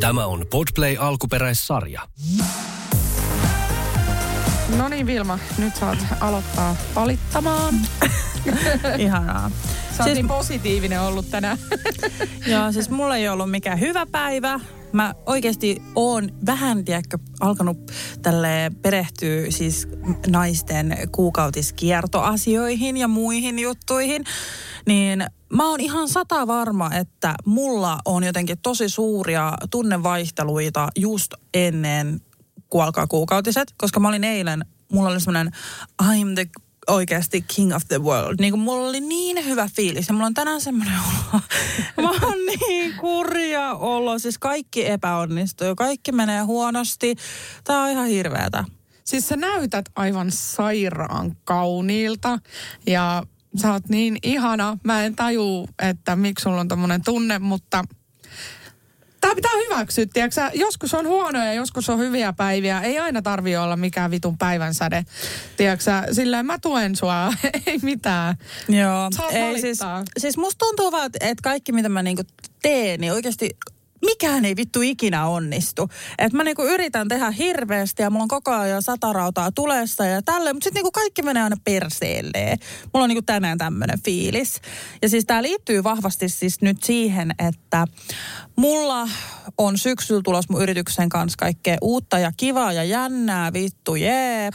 [0.00, 2.02] Tämä on Podplay alkuperäissarja.
[4.76, 7.74] No niin Vilma, nyt saat aloittaa palittamaan.
[8.98, 9.50] Ihanaa.
[9.96, 11.58] Sä siis, niin positiivinen ollut tänään.
[12.52, 14.60] Joo, siis mulla ei ollut mikään hyvä päivä.
[14.92, 19.88] Mä oikeasti oon vähän, tiedäkö, alkanut tälle perehtyä siis
[20.26, 24.24] naisten kuukautiskiertoasioihin ja muihin juttuihin.
[24.86, 32.20] Niin mä oon ihan sata varma, että mulla on jotenkin tosi suuria tunnevaihteluita just ennen
[32.70, 35.52] kun alkaa kuukautiset, koska mä olin eilen, mulla oli semmoinen
[36.02, 36.46] I'm the
[36.86, 38.36] oikeasti king of the world.
[38.40, 41.40] Niin kuin mulla oli niin hyvä fiilis ja mulla on tänään semmoinen olo.
[42.02, 44.18] Mä oon niin kurja olo.
[44.18, 47.16] Siis kaikki epäonnistuu, kaikki menee huonosti.
[47.64, 48.64] Tää on ihan hirveetä.
[49.04, 52.38] Siis sä näytät aivan sairaan kauniilta
[52.86, 53.22] ja
[53.58, 54.78] sä oot niin ihana.
[54.84, 57.84] Mä en taju, että miksi sulla on tommonen tunne, mutta
[59.20, 60.50] Tämä pitää hyväksyä, tiiäksä?
[60.54, 62.80] Joskus on huonoja, joskus on hyviä päiviä.
[62.80, 65.04] Ei aina tarvi olla mikään vitun päivänsäde,
[65.56, 66.04] tiiäksä?
[66.12, 67.32] Sillä mä tuen sua,
[67.66, 68.36] ei mitään.
[68.68, 69.78] Joo, ei siis,
[70.18, 72.22] siis musta tuntuu vaan, että kaikki mitä mä niinku
[72.62, 73.56] teen, niin oikeasti
[74.06, 75.88] mikään ei vittu ikinä onnistu.
[76.18, 80.52] Et mä niinku yritän tehdä hirveästi ja mulla on koko ajan satarautaa tulessa ja tälle,
[80.52, 82.58] mutta sitten niinku kaikki menee aina perseelleen.
[82.94, 84.60] Mulla on niinku tänään tämmöinen fiilis.
[85.02, 87.86] Ja siis tämä liittyy vahvasti siis nyt siihen, että
[88.56, 89.08] mulla
[89.58, 94.50] on syksyllä tulos mun yrityksen kanssa kaikkea uutta ja kivaa ja jännää, vittu jee.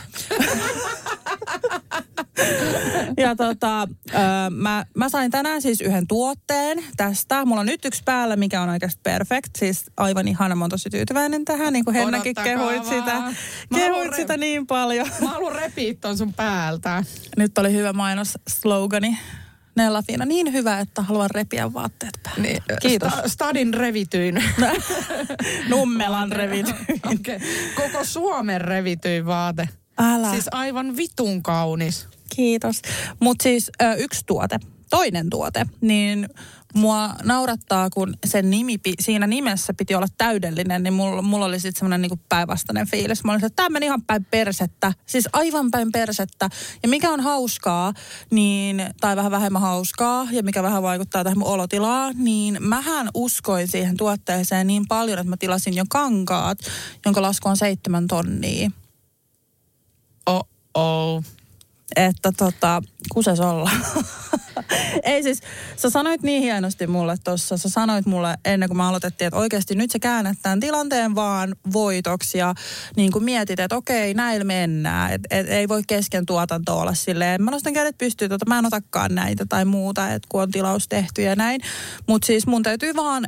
[3.17, 4.17] ja tota, ö,
[4.49, 7.45] mä, mä sain tänään siis yhden tuotteen tästä.
[7.45, 9.49] Mulla on nyt yksi päällä, mikä on oikeasti perfect.
[9.57, 11.73] Siis aivan ihana, mä oon tosi tyytyväinen tähän.
[11.73, 13.22] Niin kuin Hennakin kehuit sitä,
[13.75, 15.07] kehuit sitä niin paljon.
[15.22, 17.03] Mä haluan repiä ton sun päältä.
[17.38, 19.17] Nyt oli hyvä mainos slogani.
[19.75, 22.41] Nella Fiina, niin hyvä, että haluan repiä vaatteet päälle.
[22.41, 23.14] Niin, Kiitos.
[23.14, 24.44] Sta, stadin revityin.
[25.69, 26.75] Nummelan revityin.
[27.13, 27.39] okay.
[27.75, 29.69] Koko Suomen revityin vaate.
[29.97, 30.31] Älä.
[30.31, 32.07] Siis aivan vitun kaunis.
[32.35, 32.81] Kiitos.
[33.19, 34.59] Mutta siis ö, yksi tuote,
[34.90, 36.29] toinen tuote, niin
[36.74, 41.80] mua naurattaa, kun sen nimi, siinä nimessä piti olla täydellinen, niin mulla, mulla oli sitten
[41.80, 43.24] semmoinen niinku päinvastainen fiilis.
[43.24, 46.50] Mä olin, että tämä meni ihan päin persettä, siis aivan päin persettä.
[46.84, 47.94] Ja mikä on hauskaa,
[48.32, 53.68] niin, tai vähän vähemmän hauskaa, ja mikä vähän vaikuttaa tähän mun olotilaan, niin mähän uskoin
[53.68, 56.58] siihen tuotteeseen niin paljon, että mä tilasin jo kankaat,
[57.06, 58.72] jonka lasku on seitsemän tonnia.
[60.26, 61.24] Oh, oh
[61.96, 62.81] että tota,
[63.13, 63.72] kuses olla.
[65.03, 65.41] Ei siis,
[65.75, 69.75] sä sanoit niin hienosti mulle tuossa, sä sanoit mulle ennen kuin mä aloitettiin, että oikeasti
[69.75, 72.53] nyt sä käännät tämän tilanteen vaan voitoksi ja
[72.96, 75.13] niin kuin mietit, että okei, näillä mennään.
[75.13, 78.66] Et, et, ei voi kesken tuotanto olla silleen, mä nostan kädet pystyyn, tota, mä en
[78.66, 81.62] otakaan näitä tai muuta, että kun on tilaus tehty ja näin.
[82.08, 83.25] Mutta siis mun täytyy vaan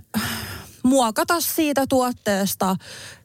[0.83, 2.75] muokata siitä tuotteesta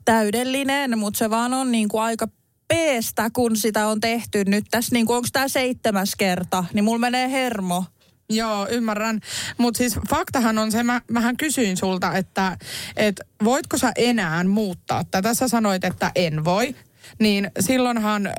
[0.05, 2.29] täydellinen, mutta se vaan on niin kuin aika
[2.69, 7.31] peestä, kun sitä on tehty nyt tässä, niin onko tämä seitsemäs kerta, niin mulla menee
[7.31, 7.85] hermo.
[8.31, 9.21] Joo, ymmärrän.
[9.59, 12.59] Mutta siis faktahan on se, mä, mähän kysyin sulta, että
[12.97, 15.35] et voitko sä enää muuttaa tätä?
[15.35, 16.75] Sä sanoit, että en voi.
[17.19, 18.31] Niin silloinhan, ö,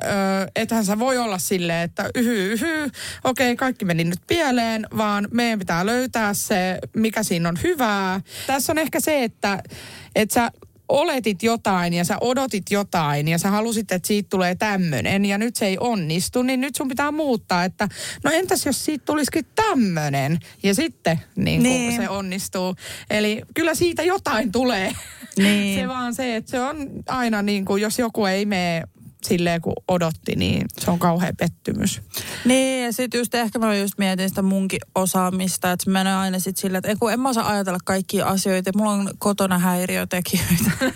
[0.56, 2.90] ethän sä voi olla silleen, että yhy, yhy,
[3.24, 8.20] okei, kaikki meni nyt pieleen, vaan meidän pitää löytää se, mikä siinä on hyvää.
[8.46, 9.62] Tässä on ehkä se, että,
[10.14, 10.50] että sä
[10.90, 15.56] oletit jotain ja sä odotit jotain ja sä halusit, että siitä tulee tämmöinen ja nyt
[15.56, 17.88] se ei onnistu, niin nyt sun pitää muuttaa, että
[18.24, 21.96] no entäs jos siitä tulisikin tämmöinen ja sitten niin niin.
[21.96, 22.74] se onnistuu.
[23.10, 24.92] Eli kyllä siitä jotain tulee.
[25.36, 25.78] Niin.
[25.80, 28.82] se vaan se, että se on aina niin kuin, jos joku ei mene
[29.24, 32.00] silleen kun odotti, niin se on kauhean pettymys.
[32.44, 36.38] Niin, ja sitten just ehkä mä just mietin sitä munkin osaamista, että se menee aina
[36.38, 40.70] sitten silleen, että kun en mä osaa ajatella kaikkia asioita, mulla on kotona häiriötekijöitä.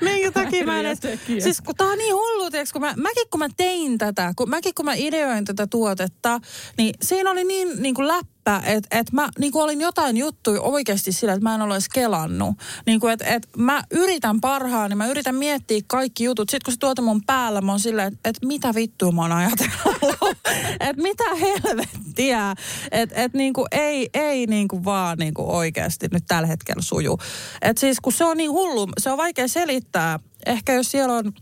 [0.00, 0.98] Minkä takia mä en edes...
[1.38, 4.50] Siis kun tää on niin hullu, tiiäks, kun mä, mäkin kun mä tein tätä, kun
[4.50, 6.40] mäkin kun mä ideoin tätä tuotetta,
[6.78, 8.33] niin siinä oli niin, niin kuin läppä,
[8.66, 11.88] että et mä niin kuin olin jotain juttuja oikeasti sillä, että mä en ole edes
[11.88, 12.54] kelannut.
[12.86, 16.50] Niin kuin, että et mä yritän parhaan, niin mä yritän miettiä kaikki jutut.
[16.50, 19.32] Sitten kun se tuote mun päällä, mä oon silleen, että et mitä vittua mä oon
[19.32, 20.38] ajatellut.
[20.88, 22.54] että mitä helvettiä.
[22.90, 26.82] Että et niin kuin ei, ei niin kuin vaan niin kuin oikeasti nyt tällä hetkellä
[26.82, 27.18] suju.
[27.62, 30.18] Että siis kun se on niin hullu, se on vaikea selittää.
[30.46, 31.32] Ehkä jos siellä on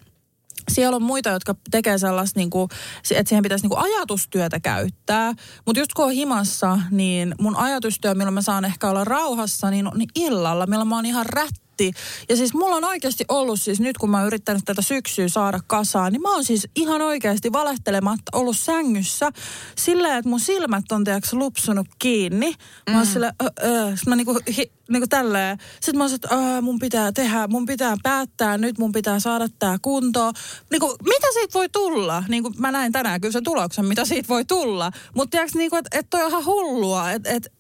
[0.70, 2.68] siellä on muita, jotka tekee sellaista, niin kuin,
[3.10, 5.32] että siihen pitäisi niin kuin ajatustyötä käyttää.
[5.66, 9.90] Mutta just kun on himassa, niin mun ajatustyö, milloin mä saan ehkä olla rauhassa, niin,
[9.94, 12.00] niin illalla, milloin mä oon ihan rätti heti.
[12.28, 15.60] Ja siis mulla on oikeasti ollut siis nyt, kun mä oon yrittänyt tätä syksyä saada
[15.66, 19.30] kasaan, niin mä oon siis ihan oikeasti valehtelematta ollut sängyssä
[19.76, 22.54] silleen, että mun silmät on tiedätkö lupsunut kiinni.
[22.90, 23.12] Mä oon mm.
[23.12, 23.96] silleen, ö, ö.
[23.96, 25.58] Sitten mä niinku, hi, niinku tälleen.
[25.74, 29.76] Sitten mä oon että mun pitää tehdä, mun pitää päättää, nyt mun pitää saada tää
[29.82, 30.34] kuntoon.
[30.70, 32.24] Niinku, mitä siitä voi tulla?
[32.28, 34.90] Niinku, mä näin tänään kyllä sen tuloksen, mitä siitä voi tulla.
[35.14, 37.52] Mutta tiedätkö, niinku, että et toi on ihan hullua, että et,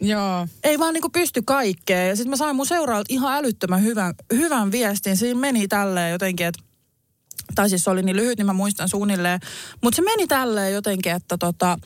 [0.00, 0.46] Joo.
[0.64, 2.08] Ei vaan niinku pysty kaikkeen.
[2.08, 5.16] Ja sitten mä sain mun seuraajalta ihan älyttömän hyvän, hyvän viestin.
[5.16, 6.62] Siinä meni tälleen jotenkin, että
[7.54, 9.40] tai siis se oli niin lyhyt, niin mä muistan suunnilleen.
[9.82, 11.78] Mutta se meni tälleen jotenkin, että tota,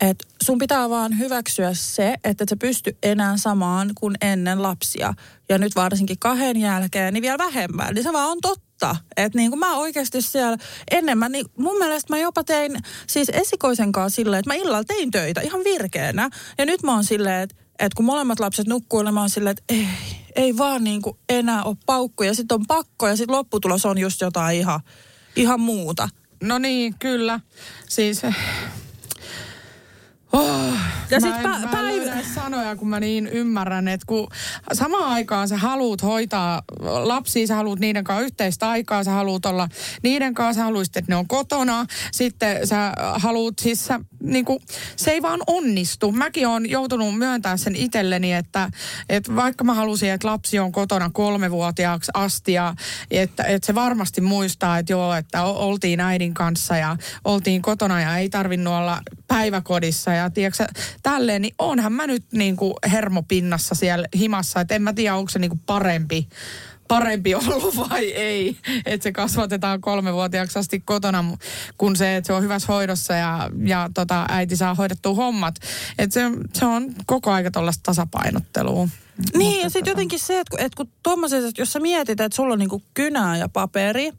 [0.00, 5.14] et sun pitää vaan hyväksyä se, että et sä pysty enää samaan kuin ennen lapsia.
[5.48, 7.94] Ja nyt varsinkin kahden jälkeen, niin vielä vähemmän.
[7.94, 8.96] Niin se vaan on totta.
[9.16, 10.56] Että niin kuin mä oikeasti siellä
[10.90, 12.76] enemmän, niin mun mielestä mä jopa tein
[13.06, 16.30] siis esikoisen kanssa silleen, että mä illalla tein töitä ihan virkeänä.
[16.58, 19.56] Ja nyt mä oon silleen, että että kun molemmat lapset nukkuu, niin mä oon silleen,
[19.58, 19.88] että ei,
[20.36, 22.34] ei vaan niin kuin enää ole paukkuja.
[22.34, 24.80] Sitten on pakko ja sitten lopputulos on just jotain ihan,
[25.36, 26.08] ihan muuta.
[26.42, 27.40] No niin, kyllä.
[27.88, 28.22] Siis
[30.34, 30.72] Oh,
[31.10, 34.28] ja sit mä, en, pä- mä en sanoja, kun mä niin ymmärrän, että kun
[34.72, 39.68] samaan aikaan sä haluut hoitaa lapsia, sä haluut niiden kanssa yhteistä aikaa, sä haluut olla
[40.02, 41.86] niiden kanssa, sä haluaisit, että ne on kotona.
[42.12, 44.58] Sitten sä haluut, siis sä, niin kuin,
[44.96, 46.12] se ei vaan onnistu.
[46.12, 48.70] Mäkin on joutunut myöntämään sen itselleni, että,
[49.08, 52.74] että vaikka mä halusin, että lapsi on kotona kolmevuotiaaksi asti ja
[53.10, 58.16] että, että se varmasti muistaa, että joo, että oltiin äidin kanssa ja oltiin kotona ja
[58.16, 60.66] ei tarvinnut olla päiväkodissa ja tiedätkö,
[61.02, 65.30] tälleen, niin onhan mä nyt niin kuin hermopinnassa siellä himassa, että en mä tiedä, onko
[65.30, 66.28] se niin kuin parempi
[66.88, 71.24] parempi ollut vai ei, että se kasvatetaan kolmevuotiaaksi asti kotona,
[71.78, 75.54] kun se, että se on hyvässä hoidossa ja, ja tota, äiti saa hoidettua hommat.
[75.98, 76.20] Että se,
[76.52, 78.88] se on koko aika tuollaista tasapainottelua.
[79.36, 79.90] Niin, Mutta ja sitten tota...
[79.90, 83.36] jotenkin se, että, että kun tuommoiset, että jos sä mietit, että sulla on niinku kynää
[83.36, 84.12] ja paperi,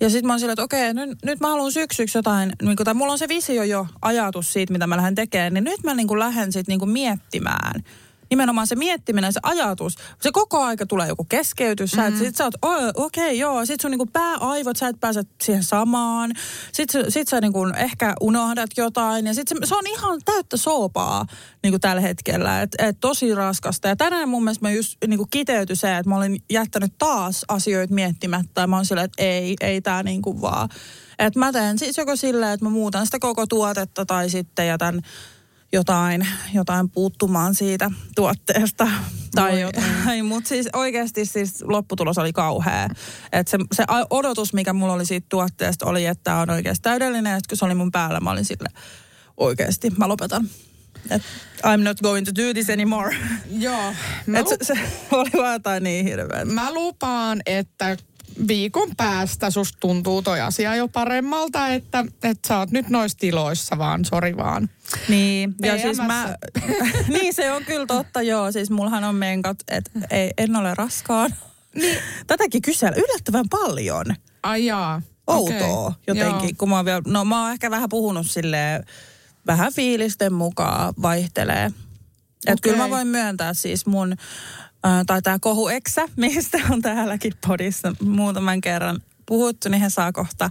[0.00, 2.84] ja sitten mä oon silleen, että okei, nyt, nyt mä haluan syksyksi jotain, niin kun,
[2.84, 5.94] tai mulla on se visio jo ajatus siitä, mitä mä lähden tekemään, niin nyt mä
[5.94, 7.84] niinku lähden sitten niinku miettimään,
[8.30, 11.90] nimenomaan se miettiminen, se ajatus, se koko aika tulee joku keskeytys.
[11.90, 12.18] Sä, mm.
[12.18, 12.54] sit sä oot,
[12.96, 13.66] okei, okay, joo.
[13.66, 16.32] Sit sun niinku pääaivot, sä et pääse siihen samaan.
[16.72, 19.26] Sitten sit sä niinku ehkä unohdat jotain.
[19.26, 21.26] Ja sit se, se on ihan täyttä soopaa
[21.62, 22.62] niinku tällä hetkellä.
[22.62, 23.88] Et, et tosi raskasta.
[23.88, 27.94] Ja tänään mun mielestä mä just niinku kiteyty se, että mä olin jättänyt taas asioita
[27.94, 28.60] miettimättä.
[28.60, 30.68] Ja mä oon silleen, että ei, ei tää niinku vaan.
[31.18, 35.02] Että mä teen siis joko silleen, että mä muutan sitä koko tuotetta tai sitten jätän
[35.72, 38.88] jotain, jotain puuttumaan siitä tuotteesta
[39.34, 40.24] tai Voi jotain.
[40.24, 42.88] Mutta siis oikeasti siis lopputulos oli kauhea.
[43.32, 47.36] Et se, se odotus, mikä mulla oli siitä tuotteesta, oli, että tämä on oikeasti täydellinen.
[47.36, 48.68] Että kun se oli mun päällä, mä olin sille
[49.36, 50.48] oikeasti, mä lopetan.
[51.10, 51.22] Et
[51.66, 53.16] I'm not going to do this anymore.
[53.50, 53.94] Joo.
[54.34, 54.74] Et se, se
[55.10, 56.44] oli vaan jotain niin hirveä.
[56.44, 57.96] Mä lupaan, että
[58.48, 63.78] viikon päästä susta tuntuu toi asia jo paremmalta, että, että sä oot nyt noissa tiloissa
[63.78, 64.68] vaan, sori vaan.
[65.08, 66.36] Niin, ja siis mä,
[67.18, 68.52] niin se on kyllä totta, joo.
[68.52, 71.34] Siis mullahan on menkat, että ei, en ole raskaan.
[71.74, 71.98] Niin.
[72.26, 74.06] Tätäkin kysellä yllättävän paljon.
[74.42, 75.02] Ai jaa.
[75.26, 75.92] Outoa okay.
[76.06, 76.54] jotenkin, joo.
[76.58, 78.84] kun mä oon vielä, no mä oon ehkä vähän puhunut silleen,
[79.46, 81.66] vähän fiilisten mukaan vaihtelee.
[81.66, 81.80] Okay.
[82.46, 84.16] Että kyllä mä voin myöntää siis mun
[85.06, 90.50] tai tämä kohu Eksä, mistä on täälläkin podissa muutaman kerran puhuttu, niin he saa kohta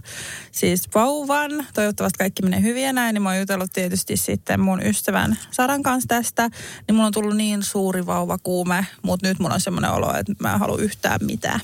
[0.52, 1.66] siis vauvan.
[1.74, 3.14] Toivottavasti kaikki menee hyvin ja näin.
[3.14, 6.48] Niin mä oon jutellut tietysti sitten mun ystävän Saran kanssa tästä.
[6.86, 10.52] Niin mulla on tullut niin suuri vauvakuume, mutta nyt mulla on semmoinen olo, että mä
[10.52, 11.60] en halua yhtään mitään.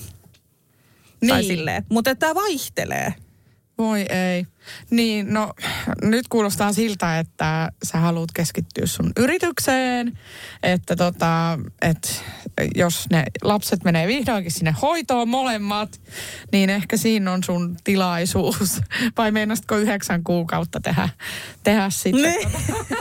[1.21, 1.29] Niin.
[1.29, 1.87] Tai silleen.
[1.89, 3.15] Mutta tämä vaihtelee.
[3.79, 4.47] Voi ei.
[4.91, 5.53] Niin, no
[6.03, 10.19] nyt kuulostaa siltä, että sä haluat keskittyä sun yritykseen,
[10.63, 12.25] että tota, et
[12.75, 16.01] jos ne lapset menee vihdoinkin sinne hoitoon molemmat,
[16.53, 18.81] niin ehkä siinä on sun tilaisuus.
[19.19, 21.09] Vai meinasitko yhdeksän kuukautta tehdä,
[21.63, 22.23] tehdä sitten?
[22.23, 22.49] Niin.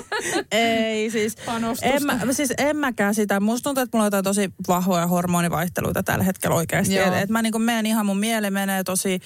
[0.52, 1.36] ei, siis
[1.82, 3.40] en, mä, siis en mäkään sitä.
[3.40, 6.98] Musta tuntuu, että mulla on jotain tosi vahvoja hormonivaihteluita tällä hetkellä oikeasti.
[6.98, 9.20] Että et mä niin menen ihan, mun mieli menee tosi,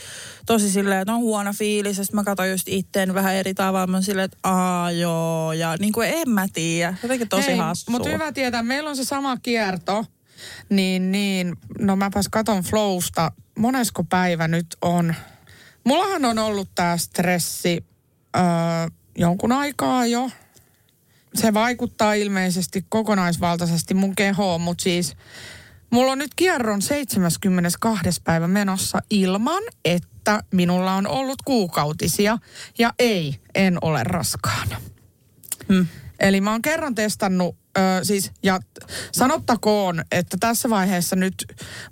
[0.46, 2.14] tosi silleen, että on huono fiilis.
[2.14, 3.88] mä katson just itteen vähän eri tavalla.
[3.88, 5.54] Mä silleen, että aa joo.
[5.54, 6.94] Ja niin kuin en mä tiedä.
[7.04, 7.92] Jotenkin tosi Hei, hassua.
[7.92, 10.06] Mutta hyvä tietää, meillä on se sama kierto.
[10.70, 11.56] Niin, niin.
[11.80, 13.32] No mäpäs katon Flowsta.
[13.58, 15.16] Monesko päivä nyt on?
[15.84, 17.86] Mullahan on ollut tää stressi
[18.38, 18.44] öö,
[19.18, 20.30] jonkun aikaa jo.
[21.36, 25.16] Se vaikuttaa ilmeisesti kokonaisvaltaisesti mun kehoon, mutta siis
[25.90, 28.22] mulla on nyt kierron 72.
[28.24, 32.38] päivä menossa ilman, että että minulla on ollut kuukautisia
[32.78, 34.82] ja ei, en ole raskaana.
[35.70, 35.88] Hmm.
[36.20, 38.60] Eli mä oon kerran testannut Ö, siis, ja
[39.12, 41.34] sanottakoon, että tässä vaiheessa nyt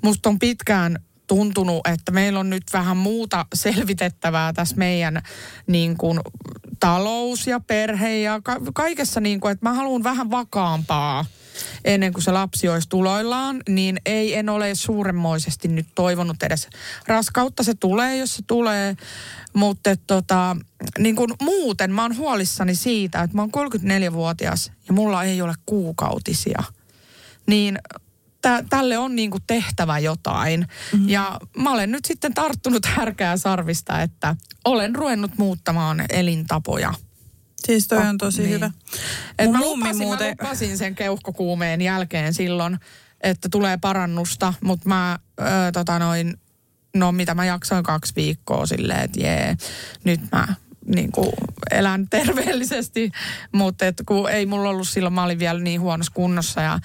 [0.01, 5.22] musta on pitkään tuntunut, että meillä on nyt vähän muuta selvitettävää tässä meidän
[5.67, 6.19] niin kuin,
[6.79, 11.25] talous ja perhe ja ka- kaikessa, niin kuin, että mä haluan vähän vakaampaa
[11.85, 16.67] ennen kuin se lapsi olisi tuloillaan, niin ei en ole suuremmoisesti nyt toivonut edes
[17.07, 17.63] raskautta.
[17.63, 18.95] Se tulee, jos se tulee,
[19.53, 20.57] mutta tota,
[20.99, 25.53] niin kuin muuten mä oon huolissani siitä, että mä oon 34-vuotias ja mulla ei ole
[25.65, 26.63] kuukautisia.
[27.47, 27.79] Niin
[28.41, 30.59] tä, tälle on niin kuin tehtävä jotain.
[30.59, 31.09] Mm-hmm.
[31.09, 34.35] Ja mä olen nyt sitten tarttunut härkää sarvista, että
[34.65, 36.93] olen ruvennut muuttamaan elintapoja.
[37.67, 38.51] Siis toi on tosi niin.
[38.53, 38.71] hyvä.
[39.39, 42.79] Et mä, lupasin, muuten- mä lupasin sen keuhkokuumeen jälkeen silloin,
[43.21, 45.43] että tulee parannusta, mutta mä ö,
[45.74, 46.39] tota noin,
[46.95, 49.55] no mitä mä jaksoin kaksi viikkoa silleen, että jee,
[50.03, 50.47] nyt mä
[50.95, 51.29] niin kuin
[51.71, 53.12] elän terveellisesti,
[53.51, 56.79] mutta et kun ei mulla ollut silloin, mä olin vielä niin huonossa kunnossa ja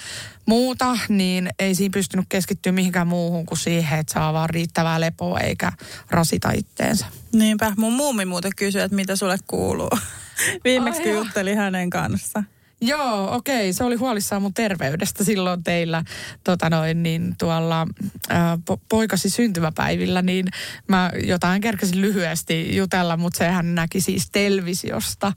[0.47, 5.41] muuta, niin ei siinä pystynyt keskittyä mihinkään muuhun kuin siihen, että saa vaan riittävää lepoa
[5.41, 5.73] eikä
[6.11, 7.07] rasita itteensä.
[7.33, 7.73] Niinpä.
[7.77, 9.91] Mun mummi muuten kysyi, että mitä sulle kuuluu.
[10.65, 11.25] Viimeksi joo.
[11.25, 12.45] juttelin hänen kanssa.
[12.85, 13.73] Joo, okei.
[13.73, 16.05] Se oli huolissaan mun terveydestä silloin teillä
[16.45, 17.87] tota noin, niin tuolla
[18.29, 20.47] ää, po- poikasi syntymäpäivillä, niin
[20.89, 25.33] mä jotain kerkesin lyhyesti jutella, mutta sehän näki siis televisiosta,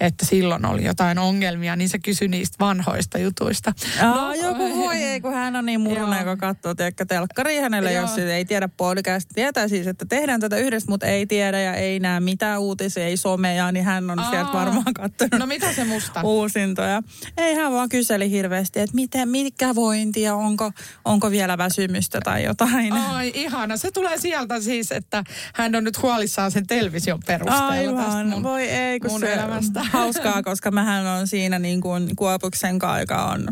[0.00, 3.72] että silloin oli jotain ongelmia, niin se kysyi niistä vanhoista jutuista.
[4.02, 8.02] Aa, joku voi ei, kun hän on niin muruna, joka katsoo tiedätkö, telkkari hänelle, Joo.
[8.02, 9.28] jos ei tiedä podcast.
[9.34, 13.16] Tietää siis, että tehdään tätä yhdessä, mutta ei tiedä ja ei näe mitään uutisia, ei
[13.16, 14.30] somea, niin hän on Aa.
[14.30, 16.20] sieltä varmaan katsonut No mitä se musta?
[16.22, 16.89] uusintoja.
[17.36, 20.72] Ei hän vaan kyseli hirveästi, että miten, mitkä vointi ja onko,
[21.04, 22.92] onko vielä väsymystä tai jotain.
[22.92, 23.76] Ai ihana.
[23.76, 28.42] Se tulee sieltä siis, että hän on nyt huolissaan sen television perusteella tästä Aivan, mun,
[28.42, 29.80] voi ei, kun mun se elämästä.
[29.92, 33.46] hauskaa, koska mähän on siinä niin kuin Kuopuksen kanssa, joka on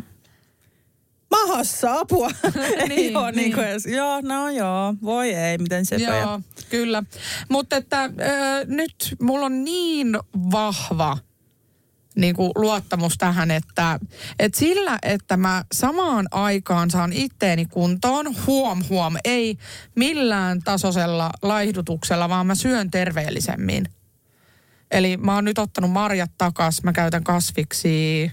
[1.30, 2.30] mahassa apua.
[2.78, 3.36] ei Niin, ole niin.
[3.36, 3.54] niin.
[3.54, 6.40] kuin edes, joo, no joo, voi ei, miten se Joo,
[6.70, 7.02] kyllä.
[7.48, 8.10] Mutta että ö,
[8.66, 10.18] nyt mulla on niin
[10.50, 11.18] vahva
[12.18, 14.00] niin kuin luottamus tähän, että,
[14.38, 19.58] että sillä, että mä samaan aikaan saan itteeni kuntoon, huom huom, ei
[19.94, 23.86] millään tasoisella laihdutuksella, vaan mä syön terveellisemmin.
[24.90, 28.30] Eli mä oon nyt ottanut marjat takas, mä käytän kasviksi,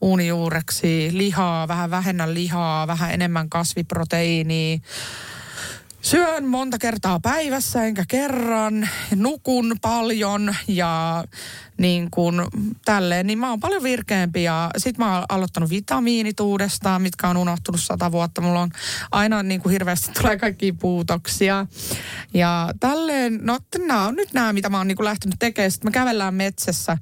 [0.00, 4.78] uunijuureksi, lihaa, vähän vähemmän lihaa, vähän enemmän kasviproteiiniä.
[6.02, 11.24] Syön monta kertaa päivässä enkä kerran, nukun paljon ja
[11.78, 12.34] niin kuin
[12.84, 17.36] tälleen, niin mä oon paljon virkeämpi ja sit mä oon aloittanut vitamiinit uudestaan, mitkä on
[17.36, 18.40] unohtunut sata vuotta.
[18.40, 18.70] Mulla on
[19.12, 21.66] aina niin kuin hirveästi tulee kaikki puutoksia
[22.34, 25.70] ja tälleen, no nämä on nyt nämä, mitä mä oon niin kuin lähtenyt tekemään.
[25.70, 26.98] Sitten me kävellään metsässä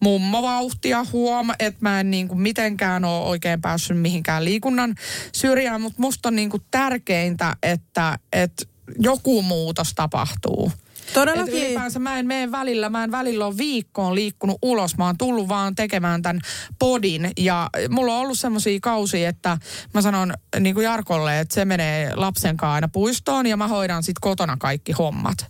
[0.00, 4.94] mummovauhtia huom, että mä en niin kuin mitenkään ole oikein päässyt mihinkään liikunnan
[5.32, 8.64] syrjään, mutta musta on niin kuin tärkeintä, että, että
[8.98, 10.72] joku muutos tapahtuu.
[11.10, 11.54] Et Todellakin.
[11.54, 15.48] ylipäänsä mä en mene välillä, mä en välillä ole viikkoon liikkunut ulos, mä oon tullut
[15.48, 16.40] vaan tekemään tämän
[16.78, 19.58] podin ja mulla on ollut semmoisia kausia, että
[19.94, 24.02] mä sanon niin kuin Jarkolle, että se menee lapsen kanssa aina puistoon ja mä hoidan
[24.02, 25.46] sitten kotona kaikki hommat.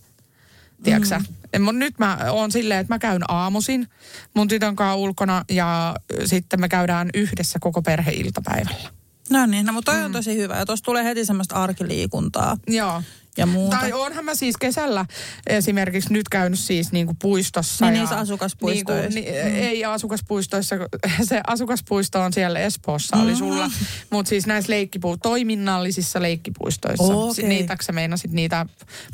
[0.82, 1.39] Tiedätkö mm.
[1.58, 3.88] Mut nyt mä oon silleen, että mä käyn aamusin
[4.34, 8.90] mun tytön kanssa ulkona ja sitten me käydään yhdessä koko perhe iltapäivällä.
[9.30, 10.56] No niin, no, mutta toi on tosi hyvä.
[10.56, 13.02] Ja tuossa tulee heti semmoista arkiliikuntaa Joo.
[13.36, 13.76] Ja muuta.
[13.76, 15.06] Tai onhan mä siis kesällä
[15.46, 17.86] esimerkiksi nyt käynyt siis niinku puistossa.
[17.86, 19.14] Niin ja niissä asukaspuistoissa.
[19.20, 20.76] Niinku, ni, Ei asukaspuistoissa,
[21.28, 23.70] se asukaspuisto on siellä Espoossa, oli sulla.
[24.10, 27.14] Mutta siis näissä leikkipu- toiminnallisissa leikkipuistoissa.
[27.14, 27.48] Okei.
[27.48, 28.66] Niitäkö sä meinasit niitä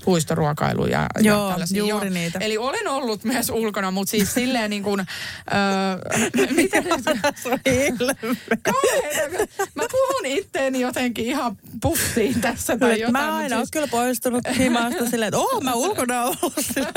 [0.04, 1.84] puistoruokailuja Joo, ja tällaisia?
[1.84, 2.38] juuri niitä.
[2.38, 6.84] Eli olen ollut myös ulkona, mutta siis silleen niin kuin, öö, miten?
[8.62, 13.12] Kauheeta, kun Mä puhun itteeni jotenkin ihan pussiin tässä tai jotain.
[13.12, 13.70] Mä aina siis- siis...
[13.70, 16.54] kyllä poistunut himasta silleen, että oon mä ulkona ollut.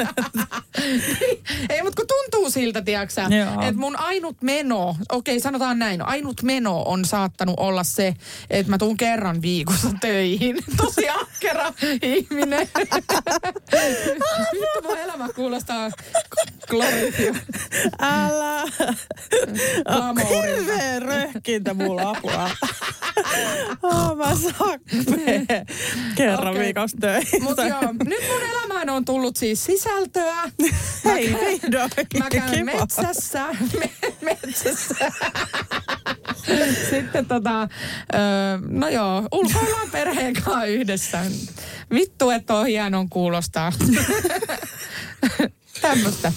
[1.69, 3.61] Ei, mutta kun tuntuu siltä, tiedäksä, Joo.
[3.61, 8.13] että mun ainut meno, okei sanotaan näin, ainut meno on saattanut olla se,
[8.49, 10.57] että mä tuun kerran viikossa töihin.
[10.77, 12.67] Tosi ahkera ihminen.
[14.53, 15.89] Vittu mun elämä kuulostaa
[16.67, 17.33] glorifio.
[17.99, 18.63] Älä.
[19.85, 20.57] Glamourilta.
[20.57, 22.49] Hirveä röhkintä mulla apua.
[23.83, 25.47] Oh, mä sakkeen
[26.15, 26.63] kerran okay.
[26.63, 27.43] viikossa töihin.
[27.43, 30.43] Mutta joo, nyt mun elämään on tullut siis sisältöä.
[31.05, 32.19] Hei, vihdoinkin.
[32.19, 32.65] Mä käyn Kiva.
[32.65, 33.45] metsässä.
[33.79, 33.89] Me,
[34.21, 35.11] metsässä.
[36.89, 37.67] Sitten tota,
[38.69, 41.25] no joo, ulkoillaan perheen kanssa yhdessä.
[41.93, 43.71] Vittu, että on hienon kuulostaa.
[45.81, 46.31] Tämmöistä.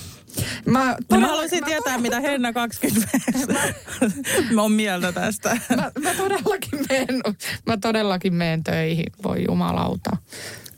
[0.67, 3.09] Mä, no mä haluaisin mä tietää, mä, mitä Henna 20
[4.55, 5.59] mä oon mieltä tästä.
[5.77, 7.21] Mä, mä todellakin meen,
[7.67, 10.17] mä todellakin meen töihin, voi jumalauta.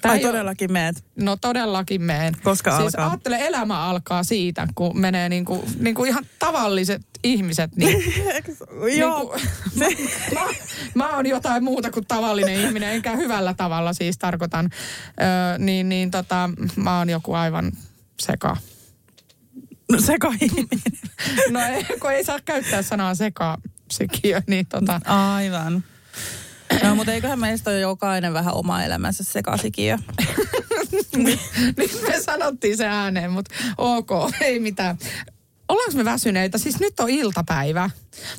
[0.09, 1.05] Tai todellakin meet?
[1.17, 2.35] No todellakin meen.
[2.43, 3.11] Koska siis alkaa?
[3.11, 7.77] ajattele, elämä alkaa siitä, kun menee niinku, niinku ihan tavalliset ihmiset.
[7.77, 8.15] Niin,
[8.99, 9.37] Joo.
[9.75, 9.97] Niinku,
[10.35, 10.47] mä, mä,
[10.95, 14.71] mä oon jotain muuta kuin tavallinen ihminen, enkä hyvällä tavalla siis tarkoitan.
[14.73, 17.73] Ö, niin, niin tota, mä oon joku aivan
[18.21, 18.57] seka.
[19.93, 20.33] No seka
[21.51, 23.59] no ei, kun ei saa käyttää sanaa seka
[23.93, 25.01] sikiö, niin tota.
[25.05, 25.85] Aivan.
[26.83, 29.99] No, mutta eiköhän meistä ole jokainen vähän oma elämänsä sekasikiö.
[31.77, 34.11] Nyt me sanottiin se ääneen, mutta ok,
[34.41, 34.99] ei mitään.
[35.69, 36.59] Ollaanko me väsyneitä?
[36.59, 37.91] Siis nyt on iltapäivä.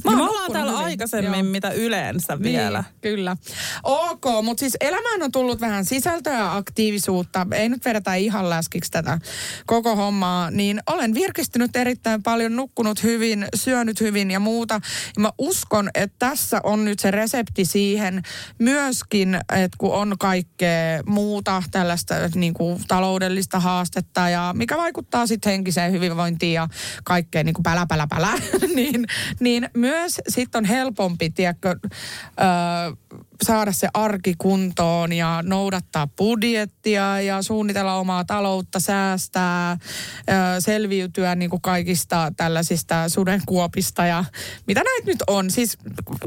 [0.03, 0.85] Mä me ollaan täällä hyvin.
[0.85, 1.51] aikaisemmin, Joo.
[1.51, 2.83] mitä yleensä niin, vielä.
[3.01, 3.37] Kyllä.
[3.83, 7.47] Ok, mutta siis elämään on tullut vähän sisältöä ja aktiivisuutta.
[7.51, 9.19] Ei nyt vedetä ihan läskiksi tätä
[9.65, 10.51] koko hommaa.
[10.51, 14.73] Niin olen virkistynyt erittäin paljon, nukkunut hyvin, syönyt hyvin ja muuta.
[15.15, 18.21] Ja mä uskon, että tässä on nyt se resepti siihen
[18.59, 25.51] myöskin, että kun on kaikkea muuta tällaista niin kuin taloudellista haastetta ja mikä vaikuttaa sitten
[25.51, 26.67] henkiseen hyvinvointiin ja
[27.03, 28.31] kaikkeen niin kuin pälä, pälä, pälä,
[28.75, 29.05] niin,
[29.39, 37.41] niin myös sitten on helpompi, tiedätkö, ö, saada se arki kuntoon ja noudattaa budjettia ja
[37.41, 44.25] suunnitella omaa taloutta, säästää, ö, selviytyä niin kuin kaikista tällaisista sudenkuopista ja
[44.67, 45.51] mitä näitä nyt on.
[45.51, 45.77] Siis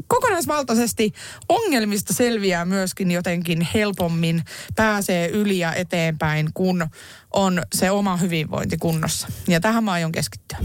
[0.07, 1.13] kokonaisvaltaisesti
[1.49, 4.43] ongelmista selviää myöskin jotenkin helpommin,
[4.77, 6.87] pääsee yli ja eteenpäin, kun
[7.33, 9.29] on se oma hyvinvointi kunnossa.
[9.49, 10.59] Ja tähän mä aion keskittyä.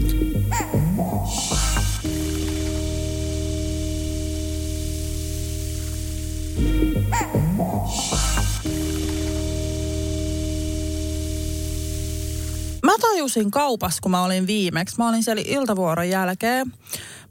[12.84, 14.96] Mä tajusin kaupassa, kun mä olin viimeksi.
[14.98, 16.72] Mä olin siellä iltavuoron jälkeen.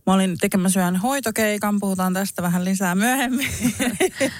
[0.07, 3.47] Mä olin tekemässä yhden hoitokeikan, puhutaan tästä vähän lisää myöhemmin.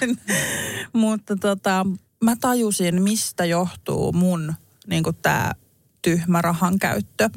[0.92, 1.86] Mutta tota,
[2.24, 4.54] mä tajusin, mistä johtuu mun
[4.86, 5.52] niin tämä
[6.02, 7.30] tyhmä rahan käyttö.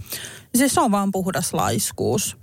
[0.55, 2.37] Siis se on vaan puhdas laiskuus.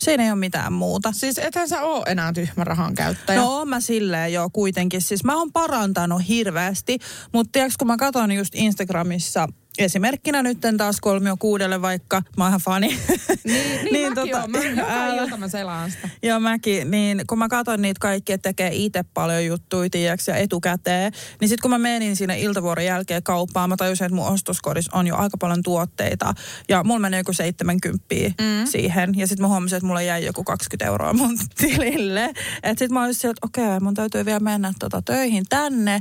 [0.00, 1.12] Siinä ei ole mitään muuta.
[1.12, 3.40] Siis ethän sä ole enää tyhmä rahan käyttäjä.
[3.40, 5.02] No mä silleen jo kuitenkin.
[5.02, 6.98] Siis mä oon parantanut hirveästi,
[7.32, 9.48] mutta tiedätkö kun mä katson just Instagramissa
[9.84, 12.88] Esimerkkinä nyt taas kolmio kuudelle vaikka, mä oon ihan fani.
[12.88, 13.00] Niin,
[13.44, 14.50] niin, niin tota, oon.
[14.50, 16.08] Mä, joka ilta mä selaan sitä.
[16.22, 16.90] Joo, mäkin.
[16.90, 21.48] Niin kun mä katson niitä kaikki, että tekee itse paljon juttuja, tiiäks, ja etukäteen, niin
[21.48, 25.16] sitten kun mä menin sinne iltavuoron jälkeen kauppaan, mä tajusin, että mun ostoskodissa on jo
[25.16, 26.34] aika paljon tuotteita.
[26.68, 28.66] Ja mulla menee joku 70 mm.
[28.66, 29.12] siihen.
[29.16, 32.24] Ja sitten mä huomasin, että mulla jäi joku 20 euroa mun tilille.
[32.62, 36.00] Että sitten mä olisin että okei, okay, mun täytyy vielä mennä tota töihin tänne.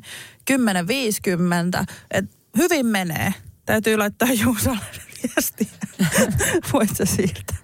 [0.52, 1.86] 10.50.
[2.12, 3.34] Että hyvin menee.
[3.70, 4.80] Täytyy laittaa Juusalle
[5.24, 5.68] viestiä.
[6.74, 7.58] Voit sä siirtää?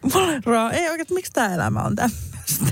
[0.45, 2.65] Mulla ei oikein, miksi tämä elämä on tämmöistä.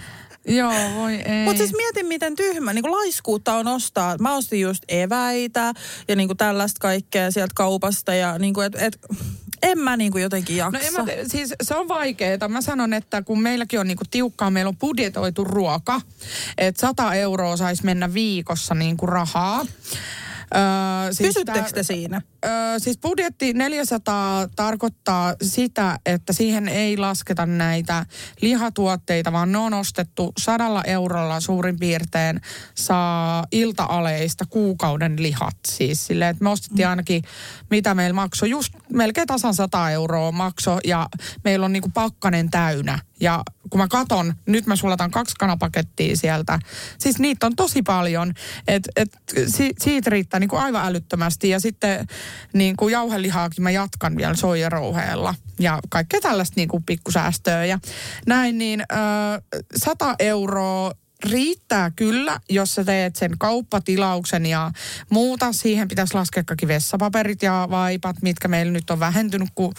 [0.47, 1.43] Joo, voi ei.
[1.45, 2.73] Mutta siis mietin, miten tyhmä.
[2.73, 4.17] Niin kuin laiskuutta on ostaa.
[4.17, 5.73] Mä ostin just eväitä
[6.07, 8.13] ja niin kuin tällaista kaikkea sieltä kaupasta.
[8.13, 8.99] Ja niin kuin, et, et,
[9.61, 10.79] en mä niin kuin jotenkin jaksa.
[10.79, 12.47] No en mä te, siis se on vaikeaa.
[12.47, 16.01] Mä sanon, että kun meilläkin on niin kuin tiukkaa, meillä on budjetoitu ruoka,
[16.57, 19.65] että 100 euroa saisi mennä viikossa niin kuin rahaa.
[20.55, 22.21] Öö, siis Pysyttekö te siinä?
[22.77, 28.05] Siis budjetti 400 tarkoittaa sitä, että siihen ei lasketa näitä
[28.41, 32.41] lihatuotteita, vaan ne on ostettu sadalla eurolla suurin piirtein
[32.75, 35.57] saa iltaaleista kuukauden lihat.
[35.67, 37.23] Siis silleen, että me ostettiin ainakin,
[37.69, 41.09] mitä meillä maksoi, just melkein tasan 100 euroa makso ja
[41.43, 46.59] meillä on niinku pakkanen täynnä ja kun mä katon, nyt mä sulatan kaksi kanapakettia sieltä.
[46.97, 48.33] Siis niitä on tosi paljon.
[48.67, 51.49] Et, et, si, siitä riittää niin kuin aivan älyttömästi.
[51.49, 52.07] Ja sitten
[52.53, 55.35] niin kuin jauhelihaakin mä jatkan vielä soijarouheella.
[55.59, 57.65] Ja kaikkea tällaista niin kuin pikkusäästöä.
[57.65, 57.79] Ja
[58.27, 58.95] näin niin ö,
[59.75, 60.91] 100 euroa
[61.23, 64.71] riittää kyllä, jos sä teet sen kauppatilauksen ja
[65.09, 65.53] muuta.
[65.53, 69.73] Siihen pitäisi laskea kaikki vessapaperit ja vaipat, mitkä meillä nyt on vähentynyt, kun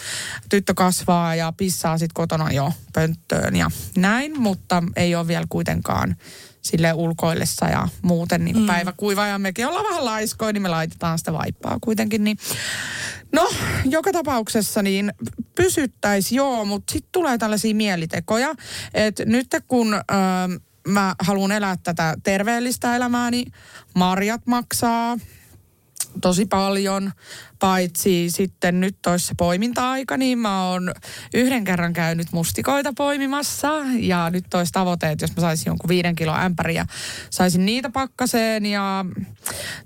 [0.48, 4.40] tyttö kasvaa ja pissaa sitten kotona jo pönttöön ja näin.
[4.40, 6.16] Mutta ei ole vielä kuitenkaan
[6.64, 8.66] sille ulkoillessa ja muuten niin mm.
[8.66, 12.24] päivä kuiva ja mekin ollaan vähän laiskoja, niin me laitetaan sitä vaippaa kuitenkin.
[12.24, 12.38] Niin.
[13.32, 13.50] No,
[13.84, 15.12] joka tapauksessa niin
[15.54, 18.54] pysyttäisi joo, mutta sitten tulee tällaisia mielitekoja,
[18.94, 19.94] että nyt kun...
[19.94, 23.52] Öö, mä haluan elää tätä terveellistä elämää, niin
[23.94, 25.16] marjat maksaa
[26.20, 27.12] tosi paljon,
[27.58, 30.94] paitsi sitten nyt toissa poiminta-aika, niin mä oon
[31.34, 36.14] yhden kerran käynyt mustikoita poimimassa ja nyt tois tavoite, että jos mä saisin jonkun viiden
[36.14, 36.86] kilon ämpäriä,
[37.30, 39.04] saisin niitä pakkaseen ja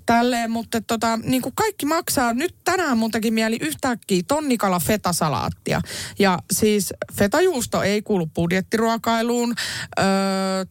[0.05, 5.81] tälleen, mutta tota, niin kuin kaikki maksaa, nyt tänään mun teki mieli yhtäkkiä tonnikala fetasalaattia.
[6.19, 9.55] Ja siis fetajuusto ei kuulu budjettiruokailuun,
[9.99, 10.05] öö,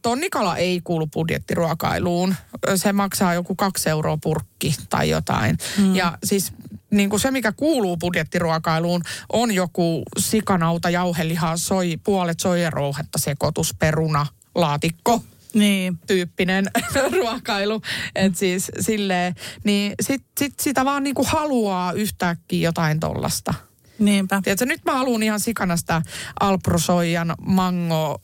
[0.02, 2.34] tonnikala ei kuulu budjettiruokailuun,
[2.74, 5.56] se maksaa joku kaksi euroa purkki tai jotain.
[5.78, 5.94] Mm.
[5.94, 6.52] Ja siis
[6.90, 9.02] niin kuin se, mikä kuuluu budjettiruokailuun,
[9.32, 15.22] on joku sikanauta, jauhelihaa, soi, puolet soijarouhetta, sekoitus, peruna, laatikko.
[15.54, 15.98] Niin.
[16.06, 16.70] tyyppinen
[17.22, 17.82] ruokailu.
[18.14, 23.54] että siis silleen, niin sit, sit sitä vaan niinku haluaa yhtäkkiä jotain tollasta.
[23.98, 24.40] Niinpä.
[24.44, 26.02] Tiedätkö, nyt mä haluan ihan sikana sitä
[26.40, 28.18] alprosoijan mango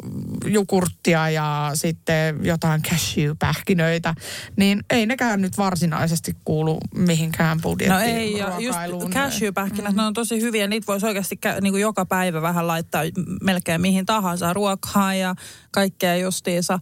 [0.47, 4.15] jukurttia ja sitten jotain cashew-pähkinöitä.
[4.57, 8.11] Niin ei nekään nyt varsinaisesti kuulu mihinkään budjettiin.
[8.13, 8.79] No ei, ja just
[9.15, 9.97] cashew-pähkinät, mm.
[9.97, 10.67] ne on tosi hyviä.
[10.67, 13.03] Niitä voisi oikeasti niin kuin joka päivä vähän laittaa
[13.43, 15.35] melkein mihin tahansa ruokaa ja
[15.71, 16.79] kaikkea justiinsa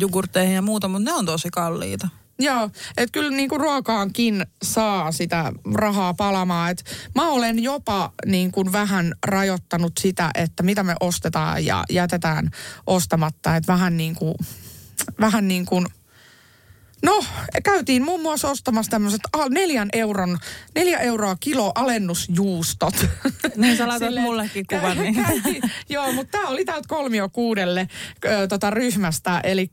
[0.00, 2.08] jogurteihin ja muuta, mutta ne on tosi kalliita.
[2.38, 6.70] Joo, että kyllä niin kuin ruokaankin saa sitä rahaa palamaan.
[6.70, 12.50] Et mä olen jopa niin kuin vähän rajoittanut sitä, että mitä me ostetaan ja jätetään
[12.86, 13.56] ostamatta.
[13.56, 14.34] Että vähän niin kuin,
[15.20, 15.86] vähän niin kuin–
[17.04, 17.24] No,
[17.62, 20.38] käytiin muun muassa ostamassa tämmöiset neljän euron,
[20.74, 22.94] neljä euroa kilo alennusjuustot.
[23.56, 24.98] Niin sä laitat mullekin kuvan.
[24.98, 25.62] Niin.
[25.88, 27.88] joo, mutta tämä oli täältä kolmio kuudelle
[28.24, 29.40] ö, tota, ryhmästä.
[29.40, 29.70] Eli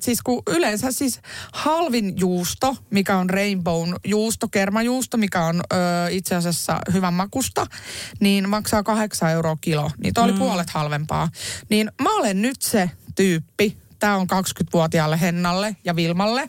[0.00, 1.20] siis kun yleensä siis
[1.52, 5.76] halvin juusto, mikä on Rainbow juusto, kermajuusto, mikä on ö,
[6.10, 7.66] itse asiassa hyvän makusta,
[8.20, 9.90] niin maksaa kahdeksan euroa kilo.
[10.02, 10.30] Niin toi mm.
[10.30, 11.28] oli puolet halvempaa.
[11.68, 16.48] Niin mä olen nyt se tyyppi, tämä on 20-vuotiaalle Hennalle ja Vilmalle.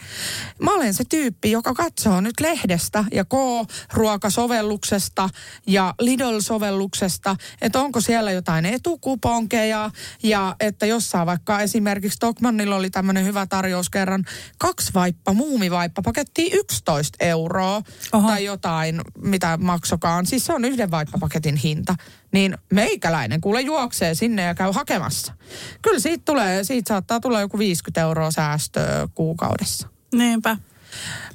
[0.62, 5.30] Mä olen se tyyppi, joka katsoo nyt lehdestä ja K-ruokasovelluksesta
[5.68, 9.92] ja Lidl-sovelluksesta, että onko siellä jotain etukuponkeja
[10.24, 14.26] ja että jossain vaikka esimerkiksi Stockmannilla oli tämmöinen hyvä tarjous kerran,
[14.58, 17.82] kaksi vaippa, muumivaippa, paketti 11 euroa
[18.14, 18.28] Oho.
[18.28, 20.26] tai jotain, mitä maksokaan.
[20.26, 21.96] Siis se on yhden vaippapaketin hinta
[22.36, 25.34] niin meikäläinen kuule juoksee sinne ja käy hakemassa.
[25.82, 29.88] Kyllä siitä tulee, siitä saattaa tulla joku 50 euroa säästöä kuukaudessa.
[30.16, 30.58] Niinpä.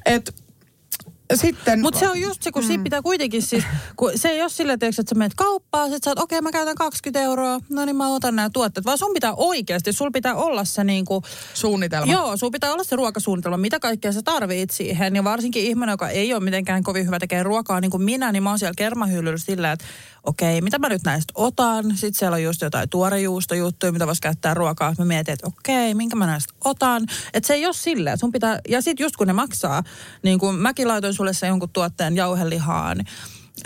[0.06, 0.34] Et
[1.34, 1.80] sitten...
[1.80, 2.66] Mutta se on just se, kun mm.
[2.66, 3.64] siinä pitää kuitenkin siis,
[3.96, 6.52] kun se ei ole sillä, että sä menet kauppaan, sit sä oot, okei okay, mä
[6.52, 10.34] käytän 20 euroa, no niin mä otan nämä tuotteet, vaan sun pitää oikeasti, sul pitää
[10.34, 11.22] olla se niinku...
[11.54, 12.12] Suunnitelma.
[12.12, 15.16] Joo, sun pitää olla se ruokasuunnitelma, mitä kaikkea sä tarvit siihen.
[15.16, 18.42] Ja varsinkin ihminen, joka ei ole mitenkään kovin hyvä tekee ruokaa, niin kuin minä, niin
[18.42, 19.84] mä oon siellä kermahyllyllä sillä, että
[20.24, 21.84] okei, okay, mitä mä nyt näistä otan.
[21.96, 24.94] Sitten siellä on just jotain tuorejuustojuttuja, mitä voisi käyttää ruokaa.
[24.98, 27.02] Mä mietin, että okei, okay, minkä mä näistä otan.
[27.34, 29.82] Että se ei ole silleen, sun pitää, ja sitten just kun ne maksaa,
[30.22, 33.04] niin kuin mäkin laitoin sulle se jonkun tuotteen jauhelihaan,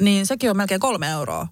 [0.01, 1.49] niin sekin on melkein kolme euroa.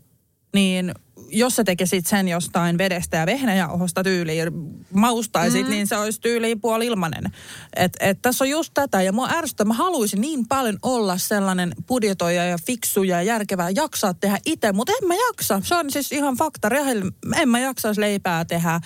[0.54, 0.94] Niin
[1.30, 4.48] jos sä tekisit sen jostain vedestä ja vehnäjauhosta tyyliin,
[4.94, 5.70] maustaisit, mm.
[5.70, 7.24] niin se olisi tyyliin puoli ilmanen.
[7.76, 9.02] Et, et tässä on just tätä.
[9.02, 14.14] Ja mua ärsyttää, mä haluaisin niin paljon olla sellainen budjetoija ja fiksu ja järkevää, jaksaa
[14.14, 15.60] tehdä itse, mutta en mä jaksa.
[15.64, 16.68] Se on siis ihan fakta.
[17.36, 18.80] En mä jaksaisi leipää tehdä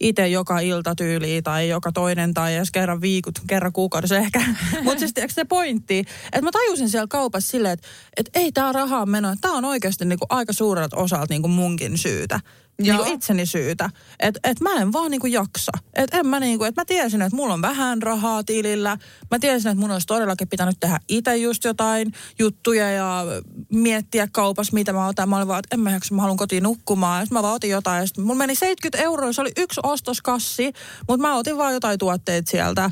[0.00, 4.42] itse joka ilta tyyliin tai joka toinen tai edes kerran viikot, kerran kuukaudessa ehkä.
[4.84, 9.06] Mutta siis se pointti, että mä tajusin siellä kaupassa silleen, että, että ei tämä rahaa
[9.06, 9.36] meno.
[9.40, 12.40] Tämä on oikeasti niinku aika suurelta osalta niinku munkin syytä
[12.82, 13.90] niinku itseni syytä.
[14.20, 15.72] Että et mä en vaan niinku jaksa.
[15.94, 18.96] Että en mä niinku, että mä tiesin, että mulla on vähän rahaa tilillä.
[19.30, 23.24] Mä tiesin, että mun olisi todellakin pitänyt tehdä itse just jotain juttuja ja
[23.72, 25.28] miettiä kaupassa, mitä mä otan.
[25.28, 27.26] Mä olin vaan, että en mä jaksa, mä haluan kotiin nukkumaan.
[27.26, 28.00] Sitten mä vaan otin jotain.
[28.00, 30.72] Ja mulla meni 70 euroa, se oli yksi ostoskassi,
[31.08, 32.90] mutta mä otin vaan jotain tuotteita sieltä.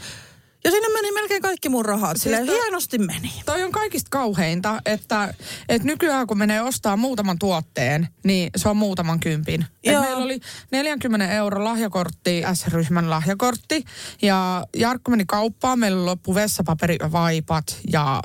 [0.64, 2.16] Ja sinne meni melkein kaikki mun rahat.
[2.16, 3.32] Siis to, hienosti meni.
[3.46, 5.34] Toi on kaikista kauheinta, että,
[5.68, 9.66] että nykyään kun menee ostaa muutaman tuotteen, niin se on muutaman kympin.
[9.84, 13.84] Et meillä oli 40 euro lahjakortti, S-ryhmän lahjakortti.
[14.22, 18.22] Ja Jarkko meni kauppaan, meillä loppu vessapaperi, vaipat ja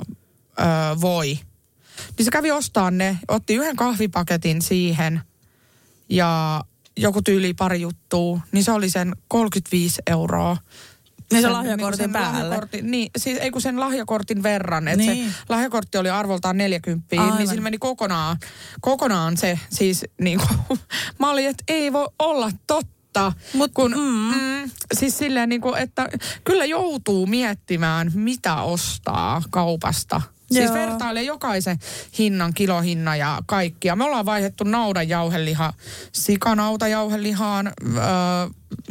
[0.60, 0.66] öö,
[1.00, 1.38] voi.
[2.18, 5.20] Niin se kävi ostaa ne, otti yhden kahvipaketin siihen
[6.08, 6.60] ja
[6.96, 10.56] joku tyyli pari juttua, niin se oli sen 35 euroa.
[11.32, 12.38] Niin se lahjakortin niin päälle.
[12.38, 14.88] Lahjakortin, niin, siis ei kun sen lahjakortin verran.
[14.88, 15.30] Että niin.
[15.30, 17.38] se lahjakortti oli arvoltaan 40, Aivan.
[17.38, 18.36] niin sillä meni kokonaan,
[18.80, 19.58] kokonaan se.
[19.70, 20.78] Siis niin kuin,
[21.18, 23.32] mä olin, että ei voi olla totta.
[23.54, 24.34] Mut, kun, mm.
[24.34, 26.08] Mm, siis silleen niin kuin, että
[26.44, 30.22] kyllä joutuu miettimään, mitä ostaa kaupasta.
[30.52, 30.74] Siis Joo.
[30.74, 31.78] vertailee jokaisen
[32.18, 33.96] hinnan, kilohinna ja kaikkia.
[33.96, 35.72] Me ollaan vaihdettu naudan jauheliha
[36.12, 37.66] sikanautajauhelihaan.
[37.66, 38.02] Öö,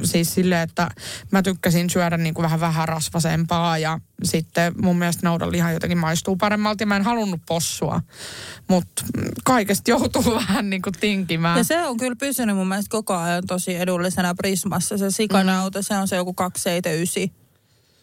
[0.04, 0.90] siis silleen, että
[1.32, 6.36] mä tykkäsin syödä niin kuin vähän vähän rasvasempaa ja sitten mun mielestä naudanliha jotenkin maistuu
[6.36, 8.02] paremmalta ja mä en halunnut possua.
[8.68, 9.04] Mutta
[9.44, 11.58] kaikesta joutuu vähän niin kuin tinkimään.
[11.58, 14.98] Ja se on kyllä pysynyt mun mielestä koko ajan tosi edullisena Prismassa.
[14.98, 15.84] Se sikanauta, mm.
[15.84, 17.40] se on se joku 279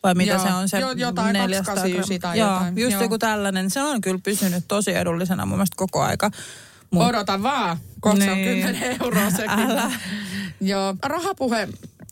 [0.02, 0.42] vai mitä Joo.
[0.42, 2.78] se on se Jo- jotain 400 289 tai Joo, jotain.
[2.78, 3.02] just Joo.
[3.02, 3.70] joku tällainen.
[3.70, 6.30] Se on kyllä pysynyt tosi edullisena mun mielestä koko aika.
[6.90, 8.62] Mut- Odota vaan, kohta se on Niin.
[8.66, 9.50] 10 euroa sekin.
[9.70, 9.90] Älä.
[10.60, 11.68] Joo, rahapuhe,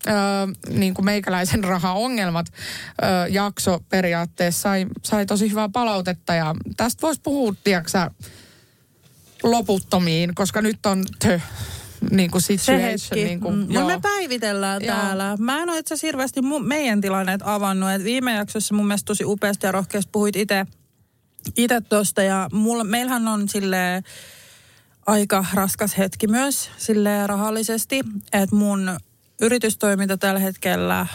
[0.06, 0.10] ö,
[0.68, 7.20] niin kuin meikäläisen rahaongelmat ö, jakso periaatteessa sai, sai tosi hyvää palautetta ja tästä voisi
[7.24, 8.10] puhua, tiedätkö
[9.42, 11.40] loputtomiin, koska nyt on tö,
[12.10, 12.82] niin kuin Se situation.
[12.82, 13.24] hetki.
[13.24, 13.70] Niin kuin, mm.
[13.70, 13.86] joo.
[13.86, 14.96] me päivitellään Joo.
[14.96, 15.36] täällä.
[15.38, 17.90] Mä en ole itse asiassa hirveästi mu- meidän tilanneet avannut.
[17.90, 20.66] Et viime jaksossa mun mielestä tosi upeasti ja rohkeasti puhuit itse
[21.56, 22.22] itse tuosta.
[22.22, 24.02] Ja mulla, meillähän on sille
[25.06, 28.00] aika raskas hetki myös sille rahallisesti.
[28.32, 28.96] Että mun
[29.40, 31.06] yritystoiminta tällä hetkellä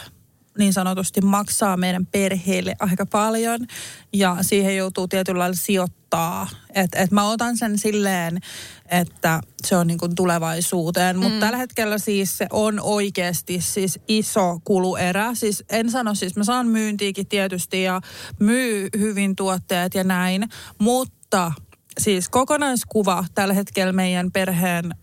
[0.58, 3.66] niin sanotusti maksaa meidän perheelle aika paljon
[4.12, 6.48] ja siihen joutuu tietyllä lailla sijoittaa.
[6.74, 8.38] Et, et mä otan sen silleen,
[8.86, 11.40] että se on niin kuin tulevaisuuteen, mutta mm.
[11.40, 15.34] tällä hetkellä siis se on oikeasti siis iso kuluerä.
[15.34, 18.00] Siis en sano siis, mä saan myyntiikin tietysti ja
[18.40, 20.48] myy hyvin tuotteet ja näin,
[20.78, 21.52] mutta
[22.00, 24.94] siis kokonaiskuva tällä hetkellä meidän perheen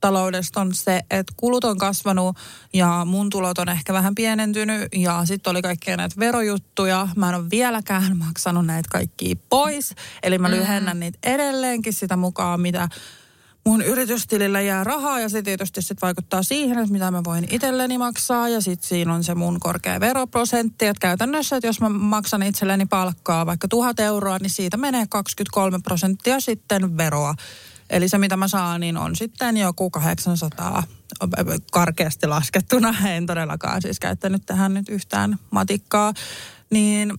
[0.00, 2.36] taloudesta on se, että kulut on kasvanut
[2.72, 7.08] ja mun tulot on ehkä vähän pienentynyt ja sitten oli kaikkia näitä verojuttuja.
[7.16, 9.94] Mä en ole vieläkään maksanut näitä kaikkia pois.
[10.22, 12.88] Eli mä lyhennän niitä edelleenkin sitä mukaan, mitä
[13.66, 17.98] mun yritystilillä jää rahaa ja se tietysti sitten vaikuttaa siihen, että mitä mä voin itselleni
[17.98, 22.42] maksaa ja sitten siinä on se mun korkea veroprosentti, että käytännössä, että jos mä maksan
[22.42, 27.34] itselleni palkkaa vaikka tuhat euroa, niin siitä menee 23 prosenttia sitten veroa.
[27.90, 30.82] Eli se, mitä mä saan, niin on sitten joku 800
[31.72, 32.94] karkeasti laskettuna.
[33.04, 36.12] En todellakaan siis käyttänyt tähän nyt yhtään matikkaa.
[36.70, 37.12] Niin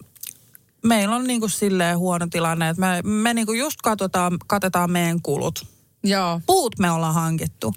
[0.83, 4.91] meillä on niin kuin silleen huono tilanne, että me, me niin kuin just katsotaan, katetaan
[4.91, 5.76] meidän kulut.
[6.09, 6.41] Joo.
[6.45, 7.73] Puut me ollaan hankittu.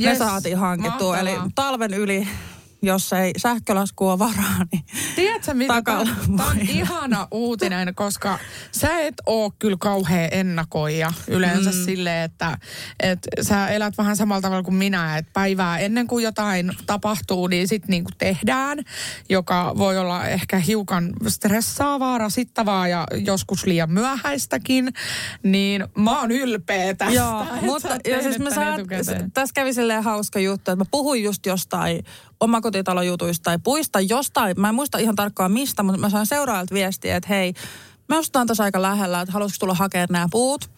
[0.00, 1.16] Yes, me saatiin hankittua.
[1.16, 1.40] mahtavaa.
[1.40, 2.28] Eli talven yli,
[2.82, 4.84] jos ei sähkölaskua varaa, niin
[5.16, 5.82] Tiedätkö mitä?
[5.82, 8.38] Tämä on, ihana uutinen, koska
[8.72, 11.84] sä et oo kyllä kauhean ennakoija yleensä mm.
[11.84, 12.58] silleen, että
[13.00, 17.68] et sä elät vähän samalla tavalla kuin minä, että päivää ennen kuin jotain tapahtuu, niin
[17.68, 18.78] sitten niinku tehdään,
[19.28, 24.92] joka voi olla ehkä hiukan stressaavaa, rasittavaa ja joskus liian myöhäistäkin,
[25.42, 27.14] niin mä oon ylpeä tästä.
[27.14, 29.32] Joo, että mutta ja siis mä saan, etukäteen.
[29.32, 32.04] tässä kävi silleen hauska juttu, että mä puhuin just jostain
[32.40, 34.60] omakotitalojutuista tai puista jostain.
[34.60, 37.54] Mä en muista ihan tarkkaan mistä, mutta mä sain seuraajalta viestiä, että hei,
[38.08, 40.70] me ostetaan tässä aika lähellä, että haluaisitko tulla hakemaan nämä puut.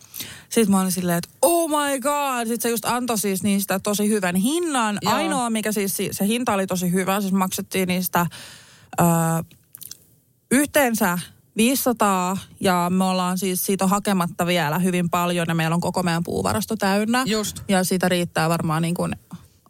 [0.48, 2.46] Sitten mä olin silleen, että oh my god.
[2.46, 4.98] Sitten se just antoi siis niistä tosi hyvän hinnan.
[5.02, 5.14] Joo.
[5.14, 8.26] Ainoa, mikä siis, se hinta oli tosi hyvä, siis maksettiin niistä
[9.00, 9.06] öö,
[10.50, 11.18] yhteensä
[11.56, 16.24] 500 ja me ollaan siis siitä hakematta vielä hyvin paljon ja meillä on koko meidän
[16.24, 17.22] puuvarasto täynnä.
[17.26, 17.62] Just.
[17.68, 19.16] Ja siitä riittää varmaan niin kuin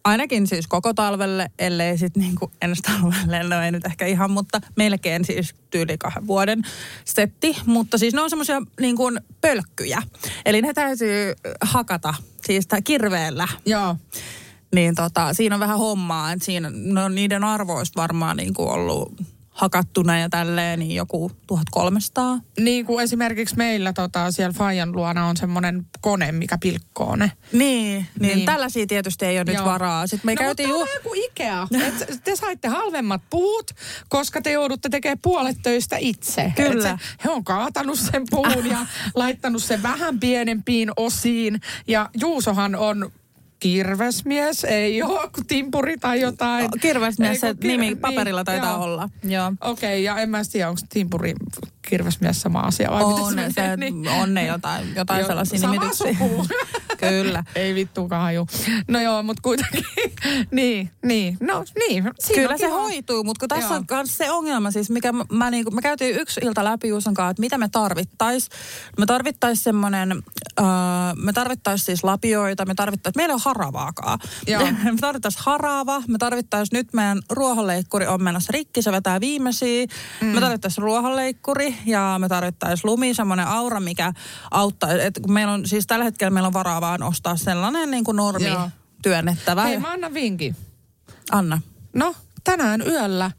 [0.08, 4.30] ainakin siis koko talvelle, ellei sitten niin kuin ensi talvelle, no ei nyt ehkä ihan,
[4.30, 6.62] mutta melkein siis tyyli kahden vuoden
[7.04, 7.56] setti.
[7.66, 10.02] Mutta siis ne on semmoisia niin kuin pölkkyjä.
[10.44, 12.14] Eli ne täytyy hakata
[12.46, 13.48] siis kirveellä.
[13.66, 13.96] Joo.
[14.74, 19.12] Niin tota, siinä on vähän hommaa, että siinä no, niiden arvoista varmaan niin kuin ollut
[19.58, 22.40] hakattuna ja tälleen, niin joku 1300.
[22.60, 27.32] Niin kuin esimerkiksi meillä tota, siellä Fajan luona on semmoinen kone, mikä pilkkoo ne.
[27.52, 28.46] Niin, niin, Niin.
[28.46, 29.64] tällaisia tietysti ei ole nyt Joo.
[29.64, 30.06] varaa.
[30.06, 31.00] Sitten me no, käytiin mutta ju...
[31.02, 31.66] kuin Ikea.
[31.86, 33.70] Et te saitte halvemmat puut,
[34.08, 36.52] koska te joudutte tekemään puolet töistä itse.
[36.56, 36.82] Kyllä.
[36.82, 38.78] Se, he on kaatanut sen puun ja
[39.14, 41.60] laittanut sen vähän pienempiin osiin.
[41.88, 43.12] Ja Juusohan on
[43.60, 46.70] kirvesmies, ei ole timpuri tai jotain.
[46.80, 48.84] Kirvesmies, Ei se kir- nimi niin, paperilla taitaa joo.
[48.84, 49.08] olla.
[49.22, 49.52] Joo.
[49.60, 51.34] Okei, okay, ja en mä tiedä, onko timpuri
[51.88, 55.58] kirvesmies sama asia vai On, miten se, menee, niin- on ne jotain, jotain Joo, sellaisia
[55.58, 56.12] sama nimityksiä.
[56.18, 56.46] suku.
[56.98, 57.44] Kyllä.
[57.54, 58.46] Ei vittuakaan haju.
[58.88, 59.84] No joo, mutta kuitenkin.
[60.50, 61.36] niin, niin.
[61.40, 62.10] No niin.
[62.18, 62.78] siinä Kyllä on se kiva.
[62.78, 63.76] hoituu, mutta kun tässä Joo.
[63.76, 67.14] on myös se ongelma siis, mikä mä, mä, niinku, me käytiin yksi ilta läpi Juuson
[67.14, 68.48] kanssa, että mitä me tarvittais.
[68.98, 70.12] Me tarvittais semmoinen,
[70.60, 70.66] äh,
[71.16, 74.18] me tarvittais siis lapioita, me tarvittais, meillä ei ole haravaakaan.
[74.46, 74.62] Joo.
[74.84, 79.86] me tarvittais harava, me tarvittais nyt meidän ruohonleikkuri on menossa rikki, se vetää viimeisiä.
[80.20, 80.26] Mm.
[80.26, 84.12] Me tarvittais ruohonleikkuri ja me tarvittais lumi, semmoinen aura, mikä
[84.50, 84.92] auttaa.
[84.92, 88.16] Et kun meillä on, siis tällä hetkellä meillä on varaa vaan ostaa sellainen niin kuin
[88.16, 88.70] normi Joo.
[89.02, 89.64] työnnettävä.
[89.64, 90.56] Hei, mä annan vinkin.
[91.30, 91.60] Anna.
[91.94, 92.14] No,
[92.44, 93.30] tänään yöllä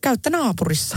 [0.00, 0.96] käytte naapurissa.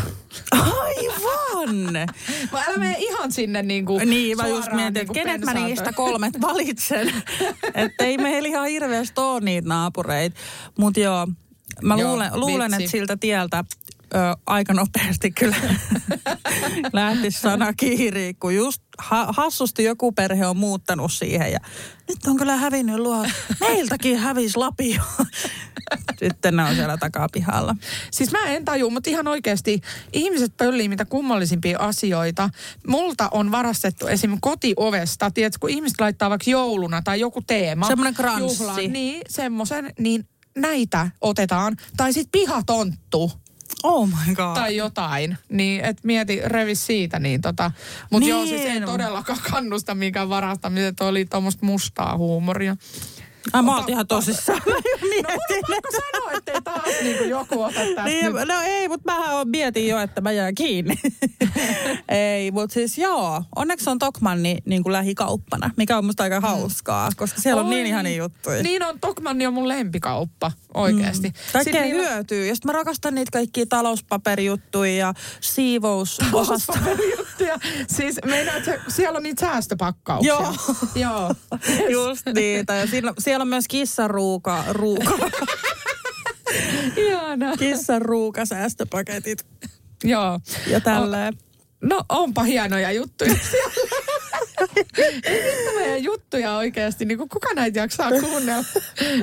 [0.52, 1.94] Aivan!
[2.52, 5.94] Mä älä mene ihan sinne niin kuin Niin, mä just mietin, että kenet mä niistä
[5.94, 7.14] kolmet valitsen.
[7.74, 10.40] että ei meillä ihan hirveästi ole niitä naapureita.
[10.80, 11.28] Mutta joo,
[11.82, 13.64] mä Joo, luulen, luulen että siltä tieltä
[14.16, 15.56] ö, aika nopeasti kyllä
[16.94, 21.60] lähti sana kiiriin, kun just ha, hassusti joku perhe on muuttanut siihen ja
[22.08, 23.26] nyt on kyllä hävinnyt luo.
[23.60, 25.02] Meiltäkin hävisi Lapio.
[26.20, 27.76] Sitten ne on siellä takapihalla.
[28.12, 29.82] Siis mä en taju, mutta ihan oikeasti
[30.14, 32.50] ihmiset pöllii mitä kummallisimpia asioita.
[32.88, 34.38] Multa on varastettu esim.
[34.42, 37.88] kotiovesta, tiedätkö, kun ihmiset laittaa vaikka jouluna tai joku teema.
[37.88, 38.64] Semmoinen kranssi.
[38.64, 41.78] juhlaan, Niin, semmoisen, niin näitä otetaan.
[41.98, 43.32] Tai sitten pihatonttu
[43.84, 44.54] Oh my god.
[44.56, 45.38] tai jotain.
[45.50, 47.20] Niin, et mieti, revi siitä.
[47.20, 47.72] Niin tota.
[48.12, 48.84] Mutta joo, siis ei Niin.
[48.86, 51.00] todellakaan kannusta mikään varastamiset.
[51.02, 52.76] Oli tuommoista mustaa huumoria.
[53.54, 54.62] Ai, mä oon ihan tosissaan.
[55.24, 58.48] No on pakko sanoa, ettei taas niinku joku ota tästä Niin, nyt.
[58.48, 60.96] no ei, mutta mähän on mietin jo, että mä jään kiinni.
[62.10, 67.10] ei, mutta siis joo, onneksi on Tokmanni niin kuin lähikauppana, mikä on musta aika hauskaa,
[67.18, 67.74] koska siellä on Oi.
[67.74, 68.64] niin ihania juttuja.
[68.64, 71.28] Niin on, Tokmanni on mun lempikauppa, oikeasti.
[71.28, 71.34] Mm.
[71.54, 72.48] Kaikkea hyötyy.
[72.48, 76.74] Ja sitten mä rakastan niitä kaikkia talouspaperijuttuja ja siivousosasto.
[77.18, 77.60] juttuja.
[77.88, 80.34] Siis meinaat, se- siellä on niitä säästöpakkauksia.
[80.34, 80.54] Joo.
[80.96, 81.36] Joo.
[81.90, 82.74] Just niitä.
[82.76, 85.12] Ja siinä, siellä on myös kissaruuka, ruuka,
[86.98, 87.58] Ihana.
[87.58, 89.46] kissaruuka säästöpaketit
[90.04, 90.40] Joo.
[90.68, 91.34] ja tälleen.
[91.82, 94.03] No onpa hienoja juttuja siellä.
[95.76, 98.64] Meidän juttuja oikeasti, niin kuin kuka näitä jaksaa kuunnella.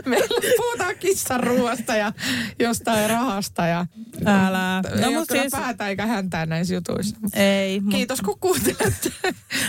[0.07, 0.27] Meillä
[0.57, 2.13] puhutaan kissan ruoasta ja
[2.59, 3.87] jostain rahasta ja
[4.27, 4.83] Älä.
[4.95, 7.17] ei No, ole siis- päätä eikä häntää näissä jutuissa.
[7.35, 7.81] Ei.
[7.81, 9.13] mut- Kiitos kun kuuntelet,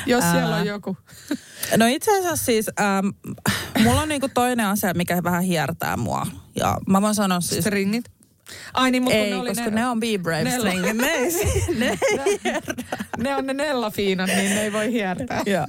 [0.05, 0.31] jos Älä.
[0.33, 0.97] siellä on joku.
[1.77, 3.07] No itse asiassa siis, ähm,
[3.83, 6.27] mulla on niinku toinen asia, mikä vähän hiertää mua.
[6.55, 7.61] Ja mä voin sanoa siis...
[7.65, 8.05] Stringit.
[8.73, 10.69] Ai niin, mutta Ei, ne, oli koska ne, ne on Be Brave Nella.
[10.71, 10.97] stringit.
[10.97, 11.31] Ne ei,
[11.79, 11.97] ne
[12.35, 12.39] ei
[13.23, 15.41] ne on ne nellafiinat, niin ne ei voi hiertää.
[15.53, 15.65] Joo.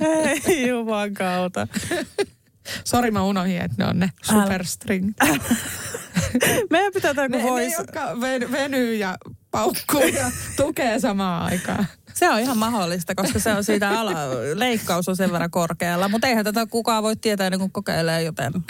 [0.00, 1.68] Ei juman kautta.
[2.84, 5.12] Sori, mä unohdin, että ne on ne superstring.
[6.70, 9.16] Meidän pitää tämä Ne, kun ne, jotka ven- venyy ja
[9.50, 11.86] paukkuu ja tukee samaan aikaan.
[12.16, 14.12] Se on ihan mahdollista, koska se on siitä ala,
[14.54, 16.08] leikkaus on sen verran korkealla.
[16.08, 18.52] Mutta eihän tätä kukaan voi tietää ennen kuin kokeilee, joten...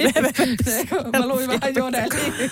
[1.12, 2.50] Mä luin vähän jodeliin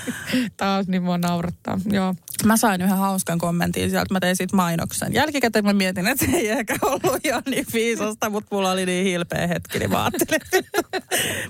[0.56, 1.80] taas, niin mua naurattaa.
[1.90, 2.14] Joo.
[2.44, 5.12] Mä sain yhden hauskan kommentin sieltä, mä tein siitä mainoksen.
[5.14, 9.05] Jälkikäteen mä mietin, että se ei ehkä ollut ihan niin viisasta, mutta mulla oli niin
[9.05, 10.64] hilpeä hetki, niin mä ajattelin,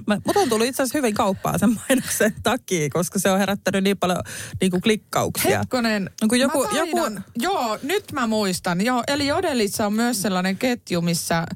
[0.06, 3.98] mutta on tullut itse asiassa hyvin kauppaa sen mainoksen takia, koska se on herättänyt niin
[3.98, 4.22] paljon
[4.60, 5.58] niin kuin klikkauksia.
[5.58, 6.10] Hetkonen.
[6.22, 8.84] No kun joku- joku- Joo, nyt mä muistan.
[8.84, 11.46] Joo, eli Jodelissa on myös sellainen ketju, missä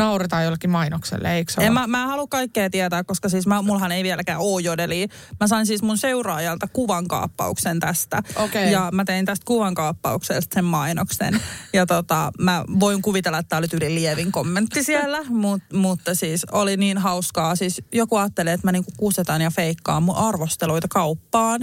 [0.00, 1.80] nauretaan jollekin mainokselle, eikö se En, ole?
[1.80, 5.08] mä, mä en halua kaikkea tietää, koska siis mä, mullahan ei vieläkään ole jodeli.
[5.40, 8.22] Mä sain siis mun seuraajalta kuvankaappauksen tästä.
[8.36, 8.72] Okei.
[8.72, 11.40] Ja mä tein tästä kuvankaappauksesta sen mainoksen.
[11.72, 16.44] Ja tota, mä voin kuvitella, että tämä oli tyyli lievin kommentti siellä, mut, mutta siis
[16.52, 17.56] oli niin hauskaa.
[17.56, 21.60] Siis joku ajattelee, että mä niinku kusetan ja feikkaan mun arvosteluita kauppaan.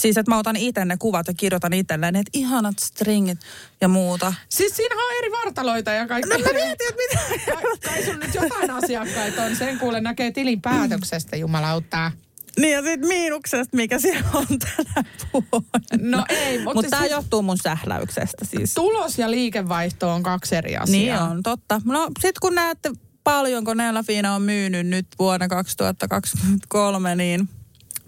[0.00, 3.38] Siis, että mä otan itse ne kuvat ja kirjoitan itselleen, että ihanat stringit
[3.80, 4.34] ja muuta.
[4.48, 6.30] Siis siinä on eri vartaloita ja kaikki.
[6.30, 7.52] No mä mietin, että mitä...
[7.52, 9.56] Kai- Kai sun nyt jotain asiakkaita on.
[9.56, 12.12] Sen kuule näkee tilin päätöksestä, jumalauttaa.
[12.60, 15.70] Niin ja sitten miinuksesta, mikä siellä on tänä vuonna.
[16.18, 18.74] No ei, mutta Mutta tämä siis- johtuu mun sähläyksestä siis.
[18.74, 21.24] Tulos ja liikevaihto on kaksi eri asiaa.
[21.26, 21.80] Niin on, totta.
[21.84, 22.90] No sit kun näette
[23.24, 24.04] paljonko Nella
[24.34, 27.48] on myynyt nyt vuonna 2023, niin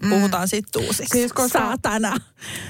[0.09, 1.17] puhutaan sitten uusiksi.
[1.17, 2.17] Siis koska- Saatana.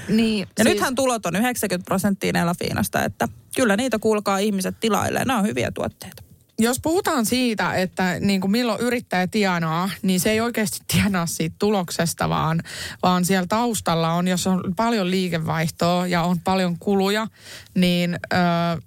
[0.08, 0.74] Niin, Ja siis...
[0.74, 5.24] nythän tulot on 90 prosenttia Nella Fiinasta, että kyllä niitä kuulkaa ihmiset tilailee.
[5.24, 6.22] Nämä on hyviä tuotteita.
[6.58, 11.56] jos puhutaan siitä, että niin kuin milloin yrittäjä tienaa, niin se ei oikeasti tienaa siitä
[11.58, 12.62] tuloksesta, vaan,
[13.02, 17.26] vaan siellä taustalla on, jos on paljon liikevaihtoa ja on paljon kuluja,
[17.74, 18.36] niin ö,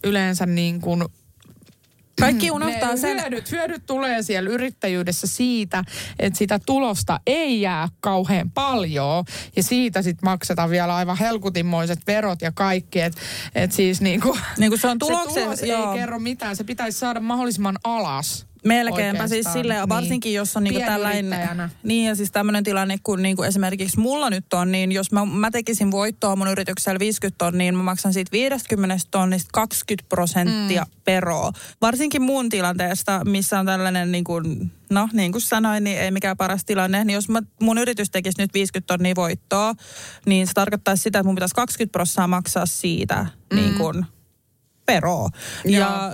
[0.03, 1.03] yleensä niin kuin
[2.19, 3.19] Kaikki unohtaa ne sen.
[3.19, 5.84] Hyödyt, hyödyt tulee siellä yrittäjyydessä siitä,
[6.19, 12.41] että sitä tulosta ei jää kauhean paljon ja siitä sitten maksetaan vielä aivan helkutinmoiset verot
[12.41, 13.02] ja kaikki.
[13.02, 13.21] Että
[13.56, 15.91] et siis niinku, Niin kuin se on se tuloksen, tulos joo.
[15.91, 18.52] ei kerro mitään, se pitäisi saada mahdollisimman alas.
[18.63, 20.38] Melkeinpä siis silleen, varsinkin niin.
[20.38, 24.71] jos on niinku tällainen, niin ja siis tämmöinen tilanne, kun niinku esimerkiksi mulla nyt on,
[24.71, 28.97] niin jos mä, mä tekisin voittoa mun yrityksellä 50 tonnia, niin mä maksan siitä 50
[29.12, 31.02] tonnista 20 prosenttia mm.
[31.04, 31.52] peroa.
[31.82, 36.38] Varsinkin mun tilanteesta, missä on tällainen niin kuin, no niin kuin sanoin, niin ei mikään
[36.38, 39.73] paras tilanne, niin jos mä, mun yritys tekisi nyt 50 tonnia voittoa,
[40.26, 43.56] niin se tarkoittaisi sitä, että mun pitäisi 20 prosenttia maksaa siitä mm.
[43.56, 43.73] niin
[44.85, 45.29] peroa.
[45.65, 46.11] Ja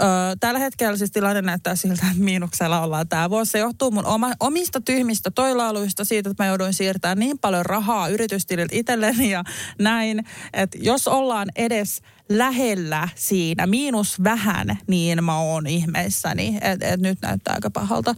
[0.00, 0.04] ö,
[0.40, 3.50] tällä hetkellä siis tilanne näyttää siltä, että miinuksella ollaan tämä vuosi.
[3.50, 8.08] Se johtuu mun oma, omista tyhmistä toilailuista siitä, että mä jouduin siirtämään niin paljon rahaa
[8.08, 9.44] yritystililtä itselleni ja
[9.78, 10.24] näin.
[10.52, 16.58] Että jos ollaan edes lähellä siinä, miinus vähän, niin mä oon ihmeissäni.
[16.60, 18.14] Että et nyt näyttää aika pahalta.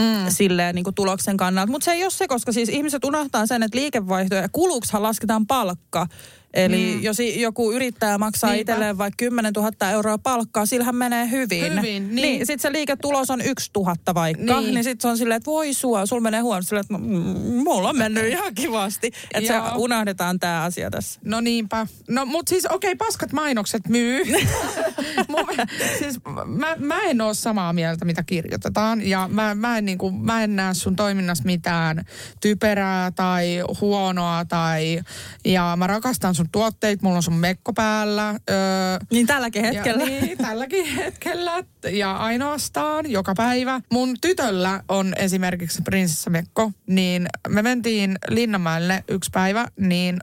[0.00, 0.30] Mm.
[0.30, 1.72] silleen niin kuin tuloksen kannalta.
[1.72, 5.46] Mutta se ei ole se, koska siis ihmiset unohtaa sen, että liikevaihto ja kuluksihan lasketaan
[5.46, 6.06] palkka.
[6.54, 7.02] Eli mm.
[7.02, 8.72] jos joku yrittää maksaa Niinpä.
[8.72, 11.78] itselleen vaikka 10 000 euroa palkkaa, sillähän menee hyvin.
[11.78, 12.14] Hyvin, niin.
[12.14, 15.50] niin sitten se liiketulos on 1 000 vaikka, niin, niin sitten se on silleen, että
[15.50, 16.62] voi sua, sulla menee huono.
[16.62, 16.98] Silleen, että
[17.64, 19.12] mulla on mennyt ihan kivasti.
[19.34, 21.20] Että se unohdetaan tämä asia tässä.
[21.24, 21.86] No niinpä.
[22.08, 24.24] No mut siis okei, okay, paskat mainokset myy.
[25.98, 29.08] siis mä, mä en ole samaa mieltä, mitä kirjoitetaan.
[29.08, 32.04] Ja mä, mä, en, niinku, mä en näe sun toiminnassa mitään
[32.40, 34.44] typerää tai huonoa.
[34.44, 35.00] Tai,
[35.44, 38.30] ja mä rakastan sun tuotteita, mulla on sun mekko päällä.
[38.30, 38.56] Öö,
[39.10, 40.04] niin tälläkin hetkellä.
[40.04, 41.64] Ja, niin, tälläkin hetkellä.
[41.92, 43.80] Ja ainoastaan joka päivä.
[43.92, 50.18] Mun tytöllä on esimerkiksi prinsessamekko, niin me mentiin Linnanmäelle yksi päivä, niin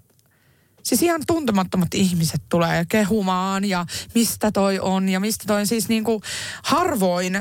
[0.84, 6.04] Siis ihan tuntemattomat ihmiset tulee kehumaan ja mistä toi on ja mistä toi Siis niin
[6.04, 6.22] kuin
[6.64, 7.40] harvoin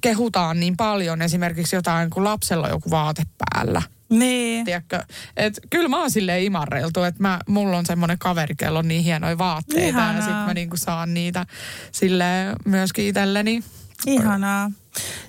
[0.00, 3.82] kehutaan niin paljon esimerkiksi jotain, kun lapsella on joku vaate päällä.
[4.10, 4.64] Niin.
[4.64, 5.02] Tiedätkö?
[5.36, 9.02] Et kyllä mä oon silleen imarreiltu, että mä, mulla on semmoinen kaveri, kello on niin
[9.02, 10.12] hienoja vaatteita Ihanaa.
[10.12, 11.46] ja sitten mä niinku saan niitä
[11.92, 12.24] sille
[12.64, 13.62] myöskin itselleni.
[14.06, 14.70] Ihanaa.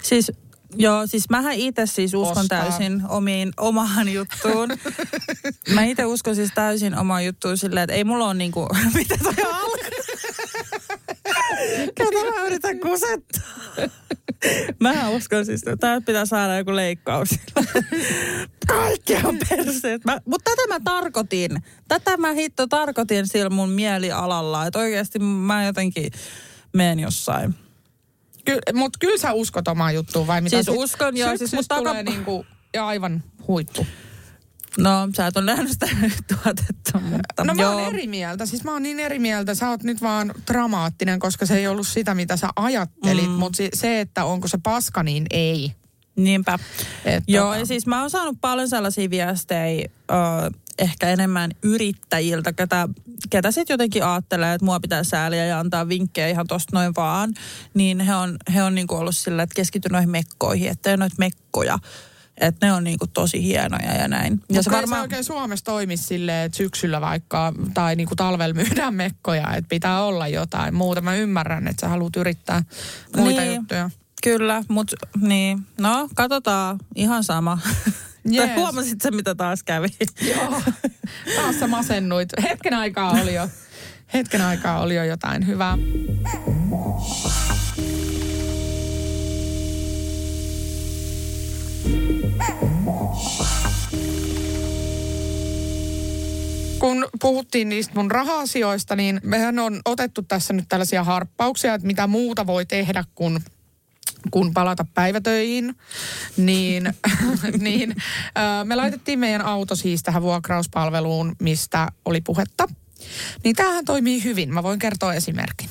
[0.04, 0.32] Siis
[0.76, 2.62] Joo, siis mähän itse siis uskon Ostaa.
[2.62, 4.70] täysin omiin, omaan juttuun.
[5.76, 9.34] mä itse uskon siis täysin omaan juttuun silleen, että ei mulla ole niinku, mitä toi
[9.46, 9.99] alkaa.
[11.96, 13.42] Ketä mä yritän kusettaa.
[14.80, 17.30] Mä uskon siis, että tää pitää saada joku leikkaus.
[18.68, 20.02] Kaikki on perseet.
[20.26, 21.52] Mutta tätä mä tarkoitin.
[21.88, 24.66] Tätä mä hitto tarkoitin sillä mun mielialalla.
[24.66, 26.12] Että oikeasti mä jotenkin
[26.74, 27.56] menen jossain
[28.46, 30.64] Ky, mutta kyllä sä uskot omaa juttuun vai mitä?
[30.64, 31.38] Siis uskon joo.
[31.38, 33.88] Siis musta tulee niinku, ja aivan huippu.
[34.80, 35.88] No, sä et ole nähnyt sitä
[36.34, 37.74] tuotetta, mutta No mä joo.
[37.74, 38.46] oon eri mieltä.
[38.46, 39.56] Siis mä oon niin eri mieltä.
[39.56, 43.26] Sä oot nyt vaan dramaattinen, koska se ei ollut sitä, mitä sä ajattelit.
[43.26, 43.32] Mm.
[43.32, 45.74] Mutta se, että onko se paska, niin ei.
[46.16, 46.60] Niinpä.
[47.06, 47.60] Et Joo, tota...
[47.60, 52.90] ja siis mä oon saanut paljon sellaisia viestejä, uh, ehkä enemmän yrittäjiltä, ketä,
[53.30, 57.34] ketä sitten jotenkin ajattelee, että mua pitää sääliä ja antaa vinkkejä ihan tosta noin vaan.
[57.74, 61.80] Niin he on, he on niinku ollut sillä, että keskity noihin mekkoihin, ettei noita mekkoja.
[62.40, 64.42] Että ne on niinku tosi hienoja ja näin.
[64.50, 65.00] Ja se varmaan...
[65.00, 70.04] se oikein Suomessa toimisi silleen, että syksyllä vaikka tai niinku talvella myydään mekkoja, että pitää
[70.04, 71.02] olla jotain muuta.
[71.02, 72.64] Mä ymmärrän, että sä haluat yrittää
[73.18, 73.56] muita niin.
[73.56, 73.90] juttuja.
[74.24, 75.60] Kyllä, mutta niin.
[75.78, 76.80] No, katsotaan.
[76.96, 77.58] Ihan sama.
[78.34, 78.50] Yes.
[78.56, 79.88] huomasit se, mitä taas kävi?
[80.22, 80.62] Joo,
[81.36, 82.30] taas sä masennuit.
[82.44, 83.50] Hetken aikaa oli jo,
[84.14, 85.78] hetken aikaa oli jo jotain hyvää.
[96.80, 102.08] Kun puhuttiin niistä mun raha-asioista, niin mehän on otettu tässä nyt tällaisia harppauksia, että mitä
[102.08, 103.40] muuta voi tehdä, kun
[104.32, 105.76] kun palata päivätöihin,
[106.38, 106.94] niin,
[107.60, 107.96] niin
[108.64, 112.68] me laitettiin meidän auto siis tähän vuokrauspalveluun, mistä oli puhetta.
[113.44, 114.54] Niin tämähän toimii hyvin.
[114.54, 115.70] Mä voin kertoa esimerkin.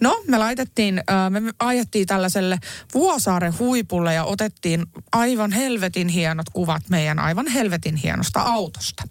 [0.00, 2.58] No, me laitettiin, me ajettiin tällaiselle
[2.94, 9.02] Vuosaaren huipulle ja otettiin aivan helvetin hienot kuvat meidän aivan helvetin hienosta autosta.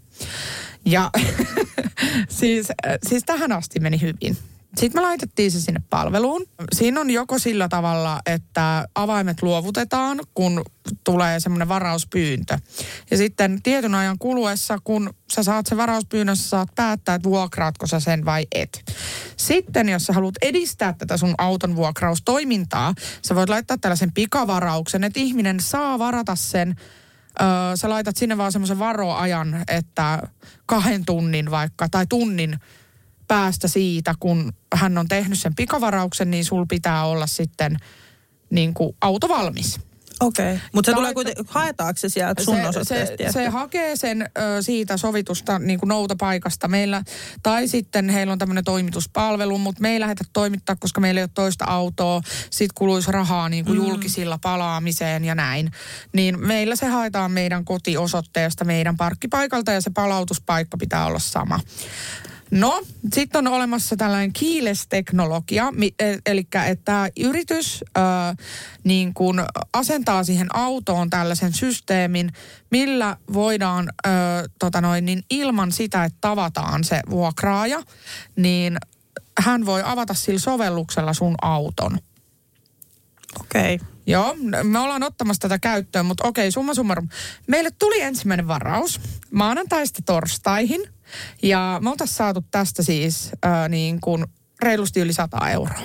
[0.85, 1.11] Ja
[2.39, 2.67] siis,
[3.07, 4.37] siis tähän asti meni hyvin.
[4.77, 6.45] Sitten me laitettiin se sinne palveluun.
[6.75, 10.61] Siinä on joko sillä tavalla, että avaimet luovutetaan, kun
[11.03, 12.57] tulee semmoinen varauspyyntö.
[13.11, 17.87] Ja sitten tietyn ajan kuluessa, kun sä saat sen varauspyynnön, sä saat päättää, että vuokraatko
[17.87, 18.93] sä sen vai et.
[19.37, 22.93] Sitten, jos sä haluat edistää tätä sun auton vuokraustoimintaa,
[23.25, 26.75] sä voit laittaa tällaisen pikavarauksen, että ihminen saa varata sen
[27.41, 30.21] Öö, sä laitat sinne vaan semmoisen varoajan, että
[30.65, 32.59] kahden tunnin vaikka, tai tunnin
[33.29, 37.77] päästä siitä, kun hän on tehnyt sen pikavarauksen, niin sul pitää olla sitten
[38.49, 39.79] niin kuin auto valmis.
[40.19, 40.67] Okei, okay.
[40.73, 44.97] mutta se tulee kuitenkin, haetaanko se sieltä sun se, se, se hakee sen ö, siitä
[44.97, 47.03] sovitusta niin kuin noutapaikasta meillä,
[47.43, 51.29] tai sitten heillä on tämmöinen toimituspalvelu, mutta me ei lähdetä toimittaa, koska meillä ei ole
[51.33, 53.85] toista autoa, sit kuluisi rahaa niin kuin mm.
[53.85, 55.71] julkisilla palaamiseen ja näin.
[56.13, 61.59] Niin meillä se haetaan meidän kotiosoitteesta, meidän parkkipaikalta ja se palautuspaikka pitää olla sama.
[62.51, 62.81] No,
[63.13, 68.03] sitten on olemassa tällainen keyless-teknologia, e, eli että yritys äh,
[68.83, 72.33] niin kun asentaa siihen autoon tällaisen systeemin,
[72.71, 74.13] millä voidaan äh,
[74.59, 77.83] tota noin, niin ilman sitä, että tavataan se vuokraaja,
[78.35, 78.77] niin
[79.39, 81.99] hän voi avata sillä sovelluksella sun auton.
[83.41, 83.75] Okei.
[83.75, 83.87] Okay.
[84.09, 87.07] Joo, me ollaan ottamassa tätä käyttöön, mutta okei, summa summarum.
[87.47, 89.01] Meille tuli ensimmäinen varaus
[89.31, 90.81] maanantaista torstaihin–
[91.43, 94.25] ja me oltaisiin saatu tästä siis ää, niin kuin
[94.61, 95.81] reilusti yli 100 euroa.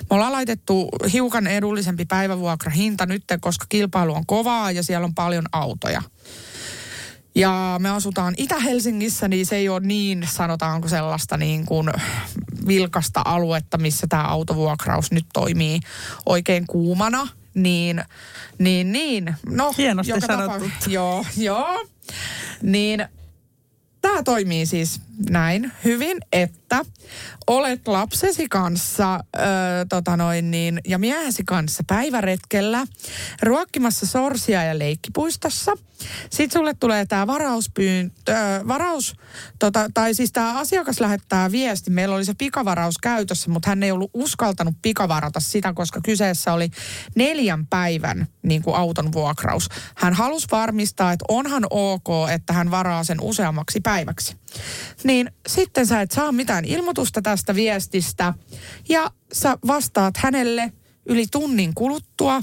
[0.00, 5.46] Me ollaan laitettu hiukan edullisempi päivävuokrahinta nyt, koska kilpailu on kovaa ja siellä on paljon
[5.52, 6.02] autoja.
[7.34, 11.88] Ja me asutaan Itä-Helsingissä, niin se ei ole niin, sanotaanko sellaista niin kuin
[12.66, 15.80] vilkasta aluetta, missä tämä autovuokraus nyt toimii
[16.26, 17.28] oikein kuumana.
[17.54, 18.04] Niin,
[18.58, 19.34] niin, niin.
[19.46, 20.64] No, Hienosti joka sanottu.
[20.64, 21.86] Tapa, joo, joo.
[22.62, 23.08] Niin
[24.00, 25.00] tämä toimii siis
[25.30, 26.84] näin hyvin, että
[27.46, 29.40] olet lapsesi kanssa ö,
[29.88, 32.86] tota noin niin, ja miehesi kanssa päiväretkellä
[33.42, 35.72] ruokkimassa sorsia ja leikkipuistossa.
[36.30, 38.34] Sitten sulle tulee tämä varauspyyntö,
[38.68, 39.16] varaus,
[39.58, 41.90] tota, tai siis tämä asiakas lähettää viesti.
[41.90, 46.70] Meillä oli se pikavaraus käytössä, mutta hän ei ollut uskaltanut pikavarata sitä, koska kyseessä oli
[47.14, 49.68] neljän päivän niin kuin auton vuokraus.
[49.94, 54.36] Hän halusi varmistaa, että onhan ok, että hän varaa sen useammaksi päiväksi.
[55.04, 58.34] Niin sitten sä et saa mitään ilmoitusta tästä viestistä
[58.88, 60.72] ja sä vastaat hänelle
[61.06, 62.40] yli tunnin kuluttua.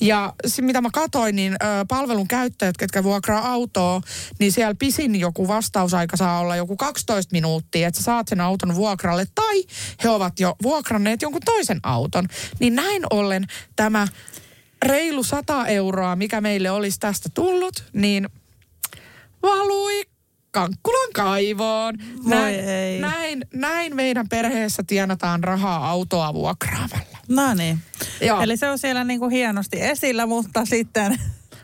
[0.00, 1.56] Ja se, mitä mä katoin, niin ö,
[1.88, 4.00] palvelun käyttäjät, ketkä vuokraa autoa,
[4.38, 8.74] niin siellä pisin joku vastausaika saa olla joku 12 minuuttia, että sä saat sen auton
[8.74, 9.26] vuokralle.
[9.34, 9.62] Tai
[10.04, 12.24] he ovat jo vuokranneet jonkun toisen auton.
[12.60, 13.46] Niin näin ollen
[13.76, 14.08] tämä
[14.86, 18.28] reilu 100 euroa, mikä meille olisi tästä tullut, niin
[19.42, 20.09] valui
[20.50, 21.94] Kankkulan kaivoon.
[22.24, 23.00] Näin, ei.
[23.00, 27.18] näin, näin meidän perheessä tienataan rahaa autoa vuokraamalla.
[27.28, 27.78] No niin.
[28.20, 28.40] Joo.
[28.40, 31.20] Eli se on siellä niinku hienosti esillä, mutta sitten...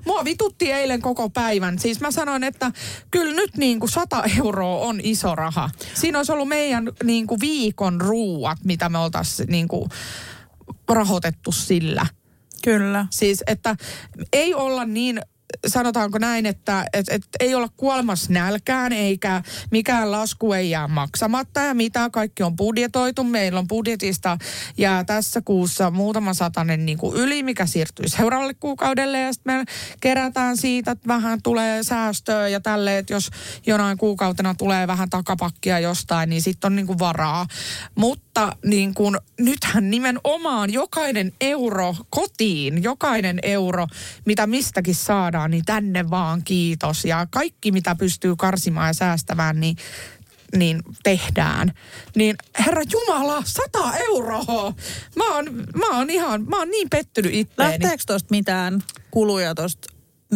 [0.07, 1.79] Mua vitutti eilen koko päivän.
[1.79, 2.73] Siis mä sanoin, että
[3.11, 5.71] kyllä nyt niin kuin 100 euroa on iso raha.
[5.95, 9.91] Siinä olisi ollut meidän niin kuin viikon ruuat, mitä me oltaisiin niin kuin
[10.89, 12.07] rahoitettu sillä.
[12.65, 13.07] Kyllä.
[13.11, 13.77] Siis, että
[14.33, 15.21] ei olla niin
[15.67, 21.61] sanotaanko näin, että et, et ei olla kuolemassa nälkään eikä mikään lasku ei jää maksamatta
[21.61, 23.25] ja mitä kaikki on budjetoitu.
[23.25, 24.39] Meillä on budjetista
[24.79, 29.65] ja tässä kuussa muutama satanen niin kuin yli, mikä siirtyy seuraavalle kuukaudelle ja sitten me
[30.01, 33.31] kerätään siitä, että vähän tulee säästöä ja tälleen, että jos
[33.67, 37.47] jonain kuukautena tulee vähän takapakkia jostain, niin sitten on niin kuin varaa.
[37.95, 38.26] Mutta
[38.65, 43.87] niin kuin, nythän nimenomaan jokainen euro kotiin, jokainen euro,
[44.25, 47.05] mitä mistäkin saadaan, niin tänne vaan kiitos.
[47.05, 49.77] Ja kaikki, mitä pystyy karsimaan ja säästämään, niin
[50.57, 51.73] niin tehdään.
[52.17, 54.75] Niin herra Jumala, 100 euroa!
[55.17, 57.73] Mä oon, mä oon ihan, mä oon niin pettynyt itteeni.
[57.73, 59.55] Lähteekö tuosta mitään kuluja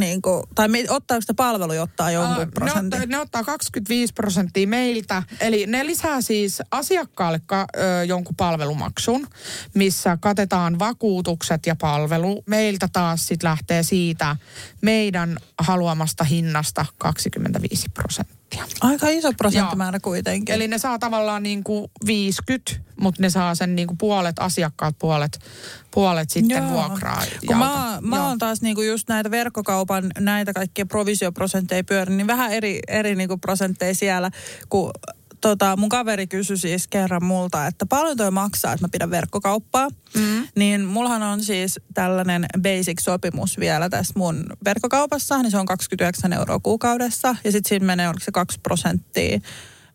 [0.00, 2.94] tuosta, niinku, tai me, ottaako sitä palveluja ottaa jonkun ne, prosentin?
[2.94, 5.22] ottaa, ne ottaa 25 prosenttia meiltä.
[5.40, 9.26] Eli ne lisää siis asiakkaalle ka, ö, jonkun palvelumaksun,
[9.74, 12.42] missä katetaan vakuutukset ja palvelu.
[12.46, 14.36] Meiltä taas sitten lähtee siitä
[14.82, 18.39] meidän haluamasta hinnasta 25 prosenttia.
[18.80, 20.54] Aika iso prosenttimäärä kuitenkin.
[20.54, 24.94] Eli ne saa tavallaan niin kuin 50, mutta ne saa sen niin kuin puolet asiakkaat,
[24.98, 25.38] puolet,
[25.90, 26.70] puolet sitten Joo.
[26.70, 27.22] vuokraa.
[27.46, 32.52] Kun mä, mä oon taas niinku just näitä verkkokaupan, näitä kaikkia provisioprosentteja pyörin, niin vähän
[32.52, 34.30] eri, eri niinku prosentteja siellä,
[34.68, 34.90] kun
[35.40, 39.88] tota, mun kaveri kysyi siis kerran multa, että paljon toi maksaa, että mä pidän verkkokauppaa.
[40.14, 40.48] Mm.
[40.56, 46.60] Niin mullahan on siis tällainen basic-sopimus vielä tässä mun verkkokaupassa, niin se on 29 euroa
[46.62, 47.36] kuukaudessa.
[47.44, 49.40] Ja sitten siinä menee, oliko se 2 prosenttia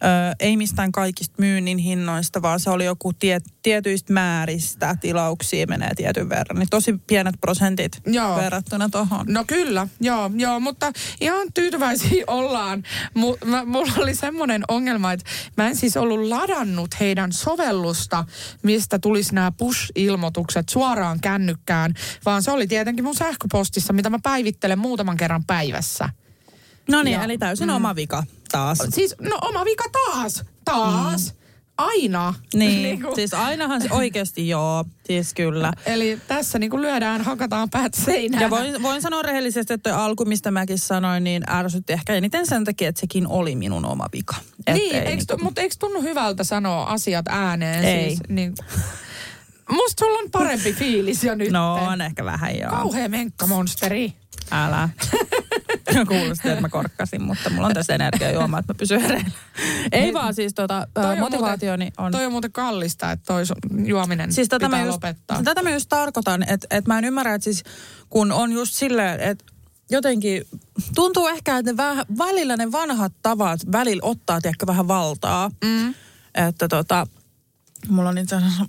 [0.03, 5.91] Ö, ei mistään kaikista myynnin hinnoista, vaan se oli joku tie, tietyistä määristä tilauksia menee
[5.95, 6.59] tietyn verran.
[6.59, 8.35] Niin tosi pienet prosentit Joo.
[8.35, 9.25] verrattuna tuohon.
[9.29, 10.91] No kyllä, joo, joo, mutta
[11.21, 12.83] ihan tyytyväisiä ollaan.
[13.15, 15.25] M- mä, mulla oli semmoinen ongelma, että
[15.57, 18.25] mä en siis ollut ladannut heidän sovellusta,
[18.63, 21.93] mistä tulisi nämä push-ilmoitukset suoraan kännykkään,
[22.25, 26.09] vaan se oli tietenkin mun sähköpostissa, mitä mä päivittelen muutaman kerran päivässä.
[26.89, 27.75] No niin, eli täysin mm.
[27.75, 28.77] oma vika taas.
[28.89, 31.39] Siis, no oma vika taas, taas, mm.
[31.77, 32.33] aina.
[32.53, 33.15] Niin, Niinku.
[33.15, 35.73] siis ainahan se oikeasti joo, siis kyllä.
[35.85, 38.41] Eli tässä niin kuin lyödään, hakataan päät seinään.
[38.41, 42.63] Ja voin, voin sanoa rehellisesti, että alku, mistä mäkin sanoin, niin ärsytti ehkä eniten sen
[42.63, 44.35] takia, että sekin oli minun oma vika.
[44.67, 47.83] Et Niin, eikö, niinku- mutta eikö tunnu hyvältä sanoa asiat ääneen?
[47.85, 48.07] Ei.
[48.09, 48.53] Siis, niin,
[49.69, 51.51] musta sulla on parempi fiilis jo nyt.
[51.51, 52.69] No on ehkä vähän joo.
[52.69, 54.13] Kauhea menkkamonsteri.
[54.51, 54.89] Älä.
[56.07, 59.31] Kuulosti, että mä korkkasin, mutta mulla on tässä energiajuoma, että mä pysyn hereillä.
[59.91, 62.11] Ei vaan siis tota, Toi on motivaationi on...
[62.11, 63.43] Toi on muuten kallista, että toi
[63.85, 65.43] juominen Siis tätä pitää mä, just, lopettaa.
[65.43, 67.63] tätä mä just tarkoitan, että, että mä en ymmärrä, että siis
[68.09, 69.45] kun on just silleen, että
[69.89, 70.47] jotenkin
[70.95, 75.51] tuntuu ehkä, että ne vähän, välillä ne vanhat tavat välillä ottaa ehkä vähän valtaa.
[75.63, 75.93] Mm.
[76.35, 77.07] Että tota,
[77.89, 78.65] mulla on itse asiassa...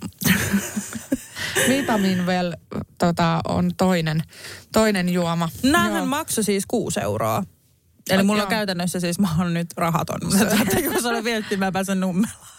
[1.69, 2.53] Vitamin well
[2.97, 4.23] tota, on toinen,
[4.71, 5.49] toinen juoma.
[5.63, 6.05] Näähän Joo.
[6.05, 7.43] maksoi siis 6 euroa.
[8.09, 10.19] Eli mulla on käytännössä siis, mä oon nyt rahaton.
[10.23, 12.56] Mutta jos olen vietti, mä pääsen nummella.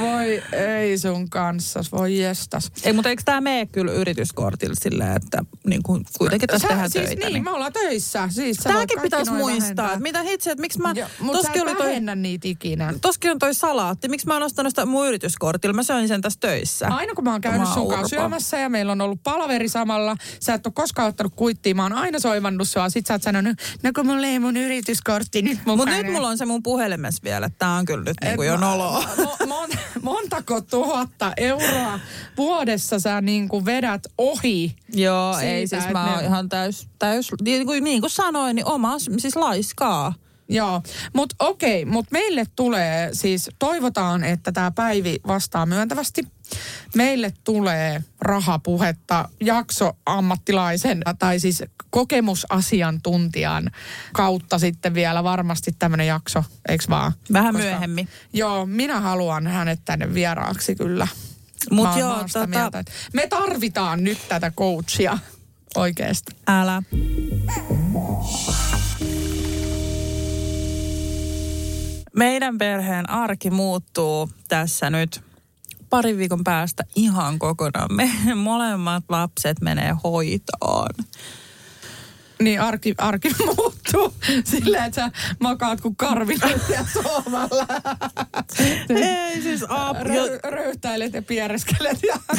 [0.00, 2.72] Voi ei sun kanssa, voi jestas.
[2.84, 6.90] Ei, mutta eikö tämä mene kyllä yrityskortilla silleen, että niin kuin kuitenkin tässä Sä- tehdään
[6.90, 7.28] siis töitä?
[7.28, 8.28] Niin, me ollaan töissä.
[8.28, 9.86] Siis Tämäkin pitäisi muistaa, vähentää.
[9.86, 10.94] että mitä hitse, että miksi mä...
[11.20, 12.94] Mutta sä oli toi, niitä ikinä.
[13.02, 14.08] toskin on toi salaatti.
[14.08, 15.72] Miksi mä oon ostanut sitä mun yrityskortilla?
[15.74, 16.88] Mä söin sen tässä töissä.
[16.88, 20.16] Aina kun mä oon käynyt Mä sun kanssa syömässä ja meillä on ollut palaveri samalla,
[20.40, 22.88] sä et ole koskaan ottanut kuittia, mä oon aina soivannut sua.
[22.88, 25.76] Sit sä oot sanonut, no kun mulla ei mun yrityskortti nyt mukana.
[25.76, 28.56] Mutta nyt mulla on se mun puhelimessa vielä, että tää on kyllä nyt niinku jo
[28.56, 29.04] noloa.
[29.30, 29.68] Mo- mon,
[30.02, 32.00] montako tuhatta euroa
[32.36, 34.76] vuodessa sä niin kuin vedät ohi?
[34.92, 38.56] Joo, Siitä, ei siis mä ne- oon ihan täys, täys niin, kuin, niin kuin sanoin,
[38.56, 40.14] niin oma, siis laiskaa.
[40.48, 40.82] Joo,
[41.14, 46.22] mutta okei, mutta meille tulee siis, toivotaan, että tämä Päivi vastaa myöntävästi.
[46.94, 53.70] Meille tulee rahapuhetta jaksoammattilaisen tai siis kokemusasiantuntijan
[54.12, 57.12] kautta sitten vielä varmasti tämmöinen jakso, eikö vaan?
[57.32, 58.08] Vähän Koska- myöhemmin.
[58.32, 61.08] Joo, minä haluan hänet tänne vieraaksi kyllä.
[61.70, 65.18] Mut Mä joo, tota- mieltä, että me tarvitaan nyt tätä coachia
[65.76, 66.36] oikeasti.
[66.48, 66.82] Älä.
[72.16, 75.22] Meidän perheen arki muuttuu tässä nyt
[75.90, 77.94] parin viikon päästä ihan kokonaan.
[77.94, 80.90] Me molemmat lapset menee hoitoon.
[82.42, 84.14] Niin arki, arki muuttuu
[84.44, 85.10] silleen, että sä
[85.40, 87.66] makaat kuin karvinet ja sohvalla.
[88.88, 90.02] Ei siis apua.
[90.02, 91.98] Rö, röyhtäilet ja piereskelet.
[92.08, 92.16] Ja...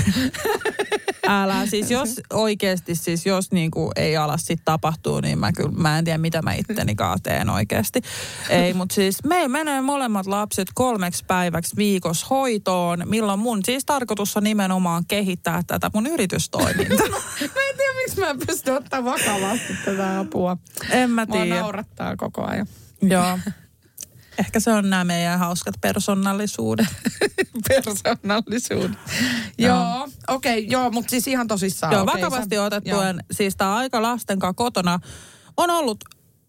[1.27, 5.97] Älä, siis jos oikeasti, siis jos niinku ei ala sit tapahtuu, niin mä kyllä, mä
[5.97, 8.01] en tiedä mitä mä itteni teen oikeasti.
[8.49, 14.37] Ei, mutta siis me menee molemmat lapset kolmeksi päiväksi viikossa hoitoon, milloin mun siis tarkoitus
[14.37, 17.07] on nimenomaan kehittää tätä mun yritystoimintaa.
[17.55, 20.57] Mä en tiedä, miksi mä en pysty ottaa vakavasti tätä apua.
[20.89, 21.59] en mä Mua tiedä.
[21.59, 22.67] naurattaa koko ajan.
[23.01, 23.39] Joo.
[24.37, 26.87] Ehkä se on nämä meidän hauskat persoonallisuudet.
[27.69, 28.97] Persoonallisuuden.
[29.57, 31.93] Joo, okei, okay, joo, mutta siis ihan tosissaan.
[31.93, 34.99] Joo, okei, vakavasti sä- otettuen, siis tämä aika lasten kanssa kotona
[35.57, 36.03] on ollut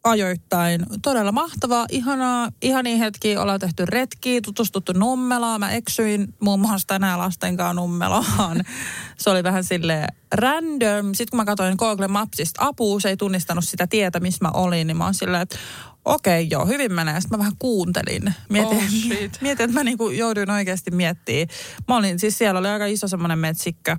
[0.05, 3.40] ajoittain todella mahtavaa, ihanaa, ihania hetkiä.
[3.40, 5.61] Ollaan tehty retkiä, tutustuttu Nummelaan.
[5.61, 8.64] Mä eksyin muun muassa tänään lasten kanssa Nummelaan.
[9.18, 11.14] Se oli vähän sille random.
[11.14, 14.86] Sitten kun mä katsoin Google Mapsista apua, se ei tunnistanut sitä tietä, missä mä olin,
[14.86, 15.59] niin mä oon silleen, että
[16.05, 17.20] okei, joo, hyvin menee.
[17.20, 18.34] Sitten mä vähän kuuntelin.
[18.48, 19.38] Mietin, Oh, shit.
[19.42, 21.48] mietin että mä niinku jouduin oikeasti miettimään.
[21.88, 23.96] Mä olin, siis siellä oli aika iso semmoinen metsikkö,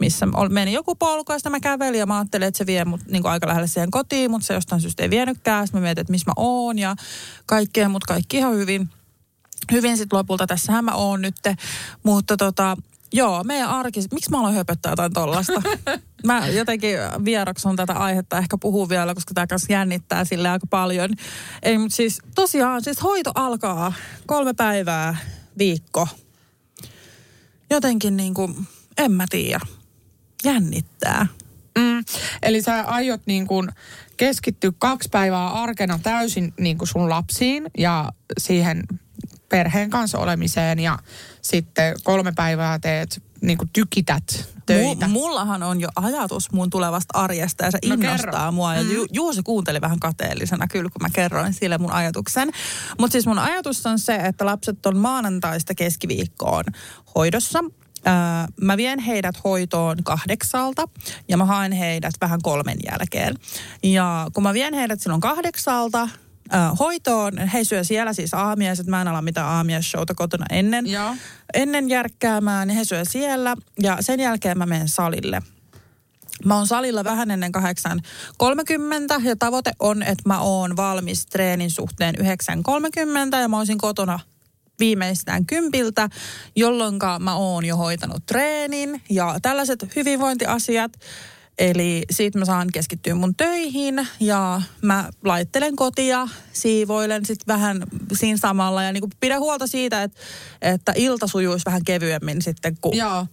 [0.00, 3.00] missä meni joku polku ja sitten mä kävelin ja mä ajattelin, että se vie mut
[3.10, 5.66] niinku aika lähelle siihen kotiin, mutta se jostain syystä ei vienytkään.
[5.66, 6.96] Sitten mä mietin, että missä mä oon ja
[7.46, 8.88] kaikkea, mutta kaikki ihan hyvin.
[9.72, 11.34] Hyvin sitten lopulta, tässähän mä oon nyt.
[12.02, 12.76] Mutta tota,
[13.12, 15.62] joo, meidän arki, miksi mä aloin höpöttää jotain tollasta?
[16.26, 21.10] Mä jotenkin vieroksun tätä aihetta ehkä puhuu vielä, koska tämä kanssa jännittää sille aika paljon.
[21.62, 23.92] Ei, mutta siis tosiaan, siis hoito alkaa
[24.26, 25.16] kolme päivää
[25.58, 26.08] viikko.
[27.70, 28.54] Jotenkin niin kuin,
[28.98, 29.60] en mä tiedä,
[30.44, 31.26] jännittää.
[31.78, 32.04] Mm,
[32.42, 33.68] eli sä aiot niin kuin
[34.16, 38.84] keskittyä kaksi päivää arkena täysin niin kuin sun lapsiin ja siihen
[39.48, 40.98] perheen kanssa olemiseen ja
[41.42, 45.06] sitten kolme päivää teet niin kuin tykität töitä.
[45.06, 48.52] Mu- mullahan on jo ajatus mun tulevasta arjesta ja se No innostaa kerro.
[48.52, 48.74] mua.
[48.74, 48.90] Ja Mm.
[48.92, 52.50] Ju- Juuso kuunteli vähän kateellisena kyllä, kun mä kerroin sille mun ajatuksen.
[52.98, 56.64] Mutta siis mun ajatus on se, että lapset on maanantaista keskiviikkoon
[57.14, 57.58] hoidossa.
[58.60, 60.88] Mä vien heidät hoitoon kahdeksalta
[61.28, 63.34] ja mä haen heidät vähän kolmen jälkeen.
[63.82, 66.08] Ja kun mä vien heidät silloin kahdeksalta,
[66.78, 67.38] hoitoon.
[67.38, 68.86] He syö siellä siis aamiaiset.
[68.86, 71.14] Mä en ala mitään aamiaisshowta kotona ennen Joo.
[71.54, 75.42] ennen järkkäämään, niin he syö siellä ja sen jälkeen mä menen salille.
[76.44, 82.14] Mä oon salilla vähän ennen 8.30 ja tavoite on, että mä oon valmis treenin suhteen
[82.14, 84.18] 9.30 ja mä olisin kotona
[84.78, 86.08] viimeistään kympiltä,
[86.56, 90.92] jolloin mä oon jo hoitanut treenin ja tällaiset hyvinvointiasiat.
[91.58, 97.82] Eli siitä mä saan keskittyä mun töihin ja mä laittelen kotia, siivoilen sitten vähän
[98.12, 100.20] siinä samalla ja niinku pidän huolta siitä, että,
[100.62, 103.26] että ilta sujuisi vähän kevyemmin sitten, kun Joo.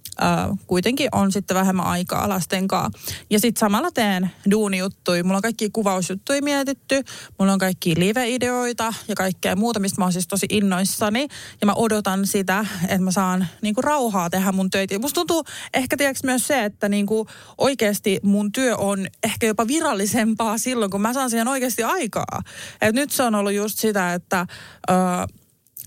[0.67, 3.15] Kuitenkin on sitten vähemmän aikaa lasten kanssa.
[3.29, 5.23] Ja sitten samalla teen duunijuttuja.
[5.23, 7.03] Mulla on kaikki kuvausjuttuja mietitty,
[7.39, 11.27] mulla on kaikki live-ideoita ja kaikkea muuta, mistä mä oon siis tosi innoissani.
[11.61, 14.93] Ja mä odotan sitä, että mä saan niinku rauhaa tehdä mun töitä.
[14.93, 15.43] Ja musta tuntuu
[15.73, 21.01] ehkä tiedätkö myös se, että niinku oikeasti mun työ on ehkä jopa virallisempaa silloin, kun
[21.01, 22.41] mä saan siihen oikeasti aikaa.
[22.81, 24.45] Et nyt se on ollut just sitä, että...
[24.87, 25.27] Ää,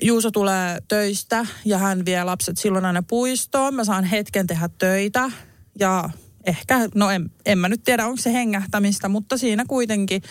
[0.02, 3.74] Juuso tulee töistä ja hän vie lapset silloin aina puistoon.
[3.74, 5.30] Mä saan hetken tehdä töitä
[5.78, 6.10] ja
[6.46, 10.22] ehkä, no en, en mä nyt tiedä, onko se hengähtämistä, mutta siinä kuitenkin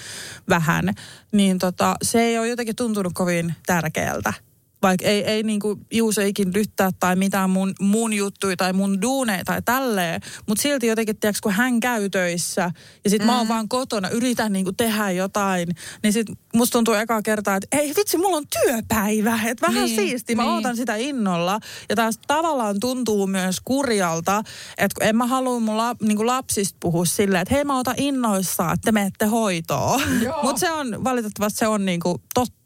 [0.50, 0.94] vähän.
[1.32, 4.34] Niin tota, se ei ole jotenkin tuntunut kovin tärkeältä.
[4.82, 9.62] Vaikka ei, ei niinku Juuseikin lyttää tai mitään mun, mun juttui tai mun duuneja tai
[9.62, 12.72] tälleen, mutta silti jotenkin, tiedätkö, kun hän käy töissä
[13.04, 13.26] ja sit mm.
[13.26, 13.50] mä oon mm.
[13.50, 15.70] vaan kotona, yritän niinku tehdä jotain,
[16.04, 19.96] niin sit musta tuntuu ekaa kertaa, että ei vitsi, mulla on työpäivä, että vähän niin,
[19.96, 20.52] siisti, mä niin.
[20.52, 21.60] ootan sitä innolla.
[21.90, 24.44] Ja taas tavallaan tuntuu myös kurjalta,
[24.78, 28.74] että en mä halua mun la, niinku lapsista puhua silleen, että hei mä otan innoissaan,
[28.74, 30.02] että te menette hoitoon.
[30.44, 32.57] Mutta se on, valitettavasti se on niinku totta,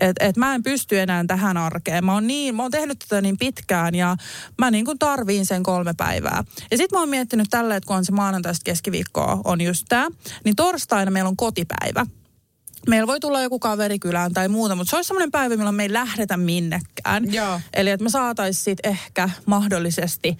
[0.00, 2.04] että et mä en pysty enää tähän arkeen.
[2.04, 4.16] Mä oon, niin, mä oon tehnyt tätä niin pitkään ja
[4.58, 6.44] mä niin kuin tarviin sen kolme päivää.
[6.70, 10.06] Ja sitten mä oon miettinyt tälle, että kun on se maanantaista keskiviikkoa on just tää,
[10.44, 12.06] niin torstaina meillä on kotipäivä
[12.88, 15.82] meillä voi tulla joku kaveri kylään tai muuta, mutta se olisi semmoinen päivä, milloin me
[15.82, 17.32] ei lähdetä minnekään.
[17.32, 17.60] Joo.
[17.74, 20.38] Eli että me saataisiin ehkä mahdollisesti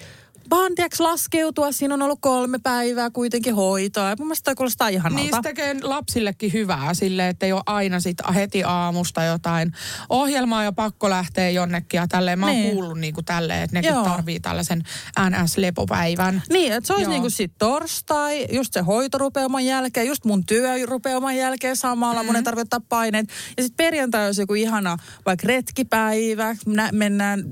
[0.50, 1.72] vaan tiiäks, laskeutua.
[1.72, 4.08] Siinä on ollut kolme päivää kuitenkin hoitoa.
[4.08, 5.22] Ja mun mielestä toi kuulostaa ihanalta.
[5.22, 9.72] Niin se tekee lapsillekin hyvää sille, että ei ole aina sit heti aamusta jotain
[10.08, 11.98] ohjelmaa ja pakko lähteä jonnekin.
[11.98, 12.72] Ja tälleen mä oon niin.
[12.72, 14.04] kuullut niin kuin tälleen, että nekin Joo.
[14.04, 14.82] tarvii tällaisen
[15.20, 16.42] NS-lepopäivän.
[16.50, 21.36] Niin, että se olisi niin kuin sit torstai, just se hoitorupeaman jälkeen, just mun työrupeaman
[21.36, 22.14] jälkeen samalla.
[22.14, 22.26] Mm-hmm.
[22.26, 23.28] Mun ei tarvitse ottaa paineet.
[23.56, 26.56] Ja sitten perjantai olisi joku ihana vaikka retkipäivä.
[26.92, 27.44] Mennään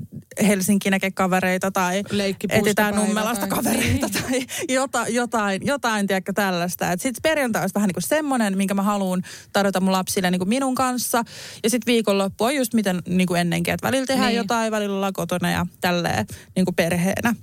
[0.47, 2.03] Helsinkiin näkee kavereita tai
[2.49, 4.47] etsitään nummelasta kavereita niin.
[4.47, 6.85] tai jotain, jotain, jotain tiedäkö, tällaista.
[6.91, 9.21] Sitten perjantai olisi vähän niin kuin semmoinen, minkä mä haluan
[9.53, 11.23] tarjota mun lapsille niin kuin minun kanssa.
[11.63, 14.37] Ja sitten viikonloppu on just miten niin kuin ennenkin, että välillä tehdään niin.
[14.37, 16.25] jotain, välillä ollaan kotona ja tälleen
[16.55, 17.35] niin kuin perheenä.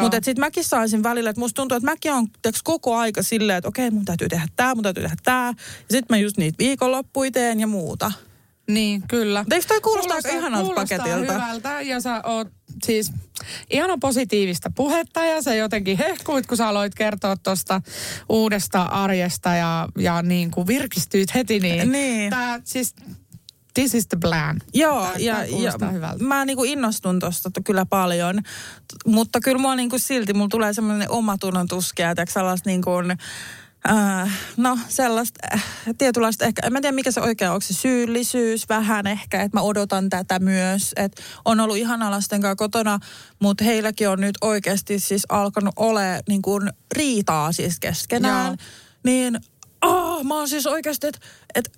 [0.00, 3.58] Mutta sitten mäkin saisin välillä, että musta tuntuu, että mäkin on teks, koko aika silleen,
[3.58, 5.46] että okei, mun täytyy tehdä tämä, mun täytyy tehdä tämä.
[5.48, 5.54] Ja
[5.90, 8.12] sitten mä just niitä viikonloppuja teen ja muuta.
[8.68, 9.44] Niin, kyllä.
[9.52, 11.32] Eikö toi kuulostaa, kuulostaa ihanalta kuulostaa paketilta?
[11.32, 12.48] hyvältä ja sä oot
[12.84, 13.12] siis
[13.70, 17.80] ihana positiivista puhetta ja sä jotenkin hehkuit, kun sä aloit kertoa tuosta
[18.28, 21.60] uudesta arjesta ja, ja niin kuin virkistyit heti.
[21.60, 22.30] Niin, niin.
[22.30, 22.94] Tää, siis
[23.74, 24.60] This is the plan.
[24.74, 26.24] Joo, Tää, ja, ja hyvältä.
[26.24, 28.40] mä niinku innostun tuosta kyllä paljon,
[29.06, 32.90] mutta kyllä mua niinku silti, mulla tulee semmoinen omatunnon tuskea, että sellaista niinku,
[33.88, 35.64] Äh, no sellaista äh,
[35.98, 39.62] tietynlaista ehkä, en mä tiedä mikä se oikea, onko se syyllisyys vähän ehkä, että mä
[39.62, 40.92] odotan tätä myös.
[40.96, 42.98] Että on ollut ihana lasten kanssa kotona,
[43.38, 48.46] mutta heilläkin on nyt oikeasti siis alkanut ole niin kuin riitaa siis keskenään.
[48.46, 48.56] Joo.
[49.04, 49.40] Niin
[49.84, 51.20] oh, mä oon siis oikeasti, että
[51.54, 51.72] et,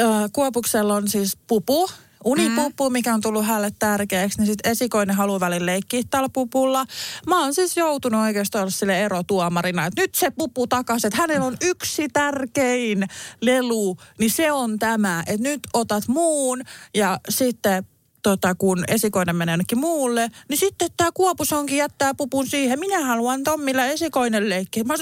[0.00, 1.90] äh, Kuopuksella on siis pupu,
[2.24, 2.92] unipuppu, mm.
[2.92, 6.86] mikä on tullut hänelle tärkeäksi, niin sitten esikoinen haluaa välillä leikkiä tällä pupulla.
[7.26, 11.46] Mä oon siis joutunut oikeastaan olla sille erotuomarina, että nyt se pupu takaisin, että hänellä
[11.46, 13.08] on yksi tärkein
[13.40, 16.62] lelu, niin se on tämä, että nyt otat muun
[16.94, 17.84] ja sitten
[18.22, 22.80] tota, kun esikoinen menee jonnekin muulle, niin sitten tämä kuopusonkin jättää pupun siihen.
[22.80, 24.84] Minä haluan Tommilla esikoinen leikki.
[24.84, 24.94] Mä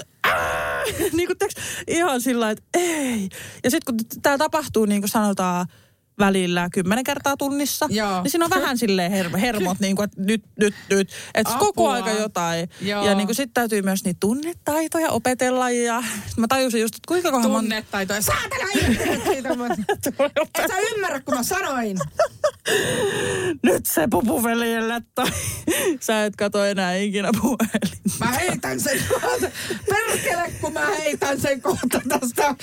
[1.17, 1.55] niin kuin teks,
[1.87, 3.29] ihan sillä että ei.
[3.65, 5.67] Ja sitten kun tämä tapahtuu, niin kuin sanotaan,
[6.19, 7.87] välillä kymmenen kertaa tunnissa.
[7.91, 8.23] Joo.
[8.23, 11.11] Niin siinä on vähän silleen her- hermot, niin kuin, että nyt, nyt, nyt.
[11.35, 12.69] Että koko aika jotain.
[12.81, 13.05] Joo.
[13.05, 15.71] Ja niin kuin sit täytyy myös niitä tunnetaitoja opetella.
[15.71, 16.03] Ja
[16.37, 18.23] mä tajusin just, että kuinka kohan Tunnetaitoja.
[18.23, 18.65] Saatana!
[20.59, 21.99] Et sä ymmärrä, kun mä sanoin.
[23.63, 25.27] nyt se pupuveljelle tai
[26.01, 27.99] sä et kato enää ikinä puhelin.
[28.21, 29.51] Mä heitän sen kohta.
[29.89, 32.55] Perkele, kun mä heitän sen kohta tästä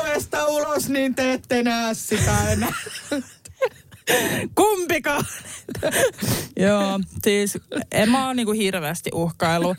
[0.00, 2.72] ovesta ulos, niin te ette näe sitä enää.
[4.54, 5.24] Kumpikaan.
[6.66, 7.58] Joo, siis
[7.92, 9.74] en mä ole niinku hirveästi uhkailu.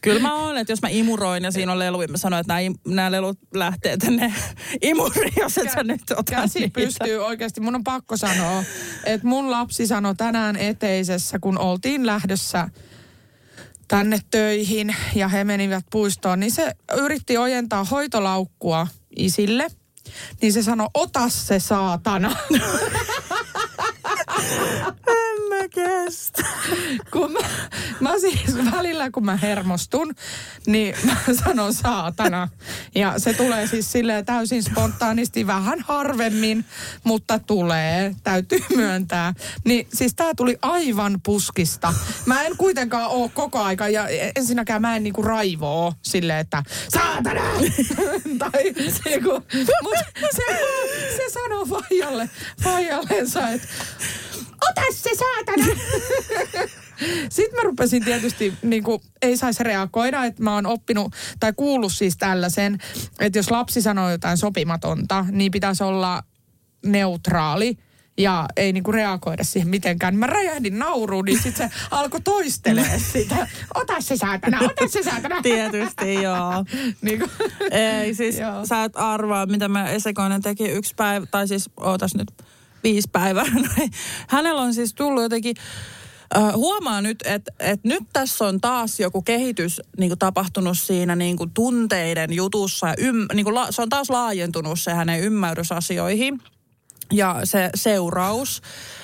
[0.00, 2.54] Kyllä mä oon, että jos mä imuroin ja siinä on lelu, mä sanoin, että
[2.86, 4.34] nämä lelut lähtee tänne
[4.82, 6.80] imuriin, jos et sä nyt ota Käsi niitä.
[6.80, 7.60] pystyy oikeasti.
[7.60, 8.64] Mun on pakko sanoa,
[9.04, 12.68] että mun lapsi sanoi tänään eteisessä, kun oltiin lähdössä
[13.88, 19.66] tänne töihin ja he menivät puistoon, niin se yritti ojentaa hoitolaukkua isille–
[20.42, 22.36] niin se sanoi, ota se saatana.
[25.58, 26.44] mä kestä.
[27.12, 27.38] kun mä,
[28.00, 30.14] mä siis välillä, kun mä hermostun,
[30.66, 32.48] niin mä sanon saatana.
[32.94, 36.64] Ja se tulee siis silleen täysin spontaanisti, vähän harvemmin,
[37.04, 39.34] mutta tulee, täytyy myöntää.
[39.64, 41.94] Niin siis tää tuli aivan puskista.
[42.26, 47.42] Mä en kuitenkaan oo koko aika, ja ensinnäkään mä en niinku raivoo silleen, että saatana!
[48.38, 48.64] tai
[49.04, 49.30] niinku,
[49.82, 49.94] mut
[50.36, 50.42] se,
[51.16, 52.30] se sanoo Faijalle,
[52.62, 53.68] Faijalleensa, että
[54.70, 55.66] ota se saatana!
[57.30, 61.92] Sitten mä rupesin tietysti, niin kuin, ei saisi reagoida, että mä oon oppinut tai kuullut
[61.92, 62.78] siis tällaisen,
[63.20, 66.22] että jos lapsi sanoo jotain sopimatonta, niin pitäisi olla
[66.86, 67.78] neutraali
[68.18, 70.16] ja ei niinku reagoida siihen mitenkään.
[70.16, 73.48] Mä räjähdin nauruun, niin sitten se alkoi toistelee sitä.
[73.74, 75.42] Ota se saatana, ota se saatana.
[75.42, 76.64] Tietysti, joo.
[77.02, 77.30] niin kuin,
[77.70, 78.66] ei, siis joo.
[78.66, 82.32] sä et arvaa, mitä mä Esekoinen teki yksi päivä, tai siis ootas nyt,
[82.88, 83.44] viisi päivää.
[84.28, 85.56] Hänellä on siis tullut jotenkin
[86.38, 91.16] Uh, huomaa nyt, että et nyt tässä on taas joku kehitys niin kuin tapahtunut siinä
[91.16, 92.86] niin kuin tunteiden jutussa.
[92.86, 96.42] Ja ym, niin kuin la, se on taas laajentunut se hänen ymmärrysasioihin
[97.12, 98.62] ja se seuraus.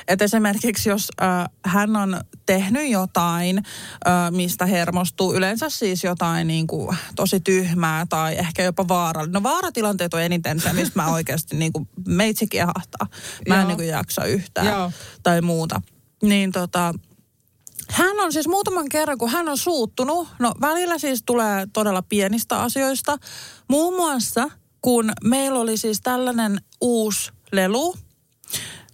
[0.09, 6.67] Että esimerkiksi jos äh, hän on tehnyt jotain, äh, mistä hermostuu, yleensä siis jotain niin
[6.67, 9.39] kuin, tosi tyhmää tai ehkä jopa vaarallista.
[9.39, 13.07] No vaaratilanteet on eniten se, mistä mä oikeasti niin kuin, meitsi kiehahtaa.
[13.49, 14.93] Mä en niin kuin, jaksa yhtään Joo.
[15.23, 15.83] tai muuta.
[16.23, 16.95] Niin tota,
[17.91, 22.63] hän on siis muutaman kerran, kun hän on suuttunut, no välillä siis tulee todella pienistä
[22.63, 23.19] asioista.
[23.69, 24.51] Muun muassa,
[24.83, 27.97] kun meillä oli siis tällainen uusi lelu,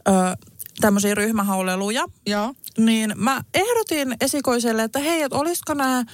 [0.08, 0.12] ö,
[0.80, 2.04] tämmöisiä ryhmähauleluja.
[2.26, 2.54] Joo.
[2.78, 6.04] Niin mä ehdotin esikoiselle, että hei, että olisiko nämä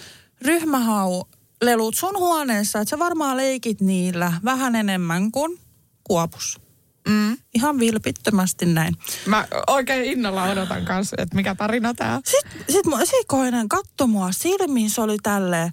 [0.42, 5.58] ryhmähaulelut sun huoneessa, että sä varmaan leikit niillä vähän enemmän kuin
[6.04, 6.60] kuopus.
[7.08, 7.36] Mm.
[7.54, 8.96] Ihan vilpittömästi näin.
[9.26, 14.32] Mä oikein innolla odotan kanssa, että mikä tarina tää Sitten sit mun esikoinen katsoi mua
[14.32, 15.72] silmiin, se oli tälleen,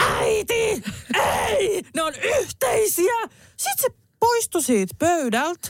[0.00, 0.82] äiti,
[1.20, 3.12] ei, ne on yhteisiä.
[3.56, 3.88] Sitten se
[4.20, 5.68] poistui siitä pöydältä,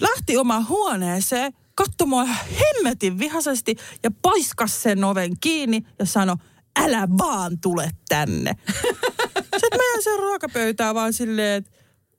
[0.00, 6.36] lähti omaan huoneeseen, katsoi mua hemmetin vihaisesti ja paiskas sen oven kiinni ja sanoi,
[6.80, 8.52] älä vaan tule tänne.
[9.60, 11.70] Sitten meidän sen ruokapöytää vaan silleen, että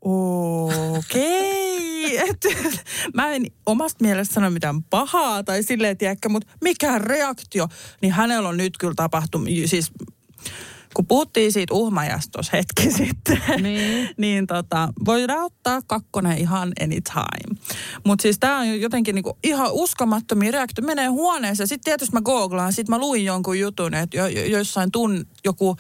[0.02, 1.56] okei.
[2.16, 2.72] Okay.
[3.14, 7.68] mä en omasta mielestä sano mitään pahaa tai silleen, tiedäkö, mutta mikä reaktio,
[8.02, 9.92] niin hänellä on nyt kyllä tapahtunut, siis
[10.96, 17.60] kun puhuttiin siitä uhmajasta tuossa hetki sitten, niin, niin tota, voidaan ottaa kakkonen ihan anytime.
[18.06, 20.86] Mutta siis tämä on jotenkin niinku ihan uskomattomia reaktio.
[20.86, 24.92] Menee huoneeseen, sitten tietysti mä googlaan, sitten mä luin jonkun jutun, että jo, jo, jossain
[24.92, 25.76] tun, joku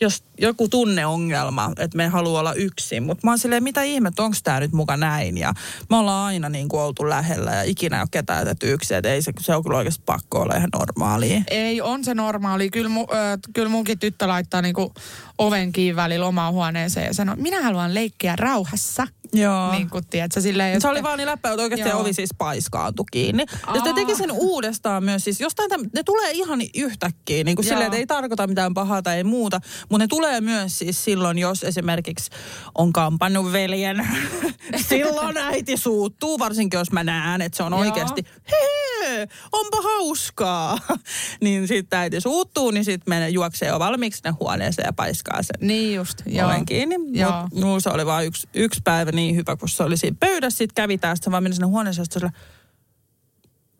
[0.00, 3.02] jos joku tunneongelma, että me haluaa olla yksin.
[3.02, 5.38] Mutta mä oon silleen, mitä ihmettä, onko tämä nyt muka näin?
[5.38, 5.54] Ja
[5.90, 8.96] me ollaan aina niin kuin oltu lähellä ja ikinä ei ole ketään jätetty yksin.
[8.96, 11.42] Että ei se, se on kyllä oikeasti pakko olla ihan normaalia.
[11.50, 12.70] Ei, on se normaali.
[12.70, 14.90] Kyllä, mu, äh, kyllä munkin tyttö laittaa niin kuin
[15.38, 19.06] oven kiinni välillä omaan huoneeseen ja sanoo, minä haluan leikkiä rauhassa.
[19.32, 19.72] Joo.
[19.72, 20.80] Niin kuin, tiedätkö, silleen, että...
[20.80, 22.00] Se oli vaan niin läppä, että oikeasti Joo.
[22.00, 23.44] ovi siis paiskaantui kiinni.
[23.66, 23.74] Aa.
[23.74, 25.24] Ja sitten teki sen uudestaan myös.
[25.24, 27.44] Siis jostain täm, ne tulee ihan yhtäkkiä.
[27.44, 29.60] Niin kuin silleen, että ei tarkoita mitään pahaa tai ei muuta.
[29.90, 32.30] Mutta ne tulee myös siis silloin, jos esimerkiksi
[32.74, 34.08] on kampannut veljen.
[34.88, 40.78] silloin äiti suuttuu, varsinkin jos mä näen, että se on oikeasti, hei, onpa hauskaa.
[41.40, 45.68] niin sitten äiti suuttuu, niin sitten juoksee jo valmiiksi ne huoneeseen ja paiskaa sen.
[45.68, 46.50] Niin just, joo.
[46.66, 46.98] kiinni.
[46.98, 50.58] Mutta se oli vain yksi, yksi päivä niin hyvä, kun se oli siinä pöydässä.
[50.58, 52.30] Sitten kävi tästä, vaan meni sinne huoneeseen, sillä,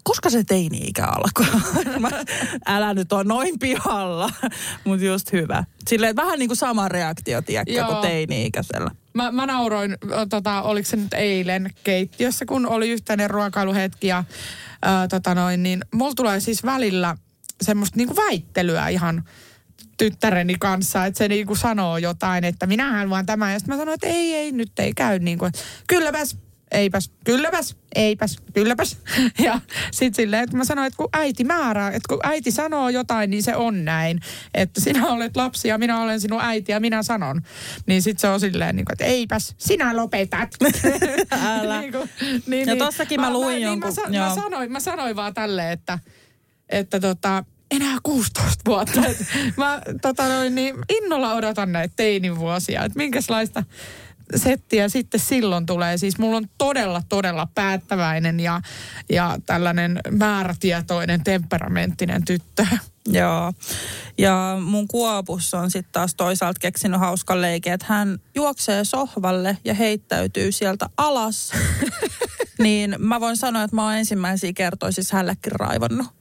[0.05, 1.47] koska se teini-ikä alkoi?
[2.67, 4.31] Älä nyt on noin pihalla,
[4.85, 5.65] mutta just hyvä.
[5.89, 8.91] Silleen vähän niin kuin sama reaktio, tiedätkö, kuin teini-ikäisellä.
[9.15, 9.97] Mä, mä nauroin,
[10.31, 14.25] tota, oliko se nyt eilen keittiössä, kun oli yhteinen ruokailuhetki ja
[14.83, 17.17] ää, tota noin, niin mulla tulee siis välillä
[17.63, 19.25] semmoista niinku väittelyä ihan
[19.97, 23.53] tyttäreni kanssa, että se niinku sanoo jotain, että minähän vaan tämä.
[23.53, 25.53] Ja sitten mä sanoin, että ei, ei, nyt ei käy niin kuin,
[25.87, 26.37] kylläpäs,
[26.71, 28.99] eipäs, kylläpäs, eipäs, kylläpäs.
[29.45, 33.31] Ja sitten silleen, että mä sanoin, että kun äiti määrää, että kun äiti sanoo jotain,
[33.31, 34.21] niin se on näin.
[34.55, 37.43] Että sinä olet lapsi ja minä olen sinun äiti ja minä sanon.
[37.87, 40.51] Niin sitten se on silleen, niin kuin, että eipäs, sinä lopetat.
[41.31, 41.81] Älä.
[41.81, 42.11] niin kuin,
[42.47, 42.79] niin, ja niin.
[42.79, 43.93] tossakin mä, mä luin mä, jonkun.
[44.09, 45.99] Niin mä, mä, sanoin, mä sanoin vaan tälleen, että,
[46.69, 49.01] että tota, enää 16 vuotta.
[49.57, 53.63] mä tota noin, niin innolla odotan näitä teinivuosia, että minkälaista
[54.37, 55.99] settiä sitten silloin tulee.
[55.99, 58.61] Siis mulla on todella, todella päättäväinen ja,
[59.09, 62.67] ja tällainen määrätietoinen, temperamenttinen tyttö.
[63.09, 63.53] Joo.
[64.19, 69.75] Ja mun kuopussa on sitten taas toisaalta keksinyt hauskan leikin, että hän juoksee sohvalle ja
[69.75, 71.53] heittäytyy sieltä alas.
[72.59, 76.16] niin mä voin sanoa, että mä oon ensimmäisiä kertoja siis hänellekin raivannut.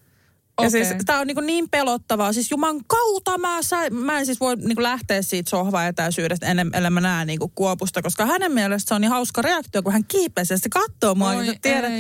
[0.58, 0.80] Okay.
[0.80, 2.34] Ja siis tämä on niin, niin pelottavaa.
[2.34, 6.92] Siis juman kautta mä, sä, mä en siis voi niin lähteä siitä sohvaetäisyydestä ennen, ellei
[6.92, 10.46] mä näe niin kuopusta, koska hänen mielestä se on niin hauska reaktio, kun hän kiipee
[10.46, 11.30] se katsoo mua.
[11.30, 11.94] Oi, tiedät,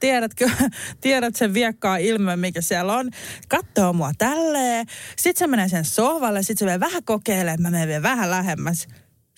[0.00, 0.50] tiedätkö,
[1.00, 3.10] tiedät sen viekkaa ilme, mikä siellä on.
[3.48, 4.86] Katsoo mua tälleen.
[5.16, 8.88] Sitten se menee sen sohvalle, sitten se vielä vähän kokeilee, mä menen vielä vähän lähemmäs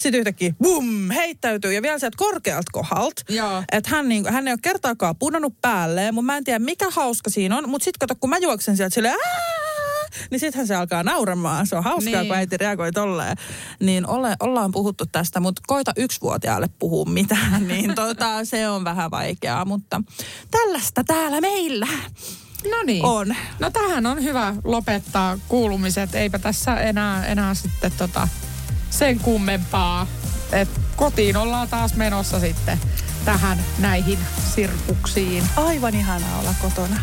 [0.01, 3.23] sitten yhtäkkiä bum, heittäytyy ja vielä sieltä korkealta kohdalta.
[3.73, 7.31] Että hän, niin, hän ei ole kertaakaan pudonnut päälle, mutta mä en tiedä mikä hauska
[7.31, 7.69] siinä on.
[7.69, 9.19] Mutta sitten kato, kun mä juoksen sieltä silleen,
[10.31, 11.67] niin sittenhän se alkaa nauramaan.
[11.67, 12.27] Se on hauskaa, niin.
[12.27, 13.37] kun äiti reagoi tolleen.
[13.81, 19.11] Niin ole, ollaan puhuttu tästä, mutta koita yksivuotiaalle puhua mitään, niin tota, se on vähän
[19.11, 19.65] vaikeaa.
[19.65, 20.03] Mutta
[20.51, 21.89] tällaista täällä meillä.
[22.71, 23.05] No niin.
[23.05, 23.37] On.
[23.59, 26.15] No tähän on hyvä lopettaa kuulumiset.
[26.15, 28.29] Eipä tässä enää, enää sitten tota
[28.91, 30.07] sen kummempaa.
[30.53, 32.79] Et kotiin ollaan taas menossa sitten
[33.25, 34.19] tähän näihin
[34.55, 35.45] sirkuksiin.
[35.57, 37.01] Aivan ihanaa olla kotona.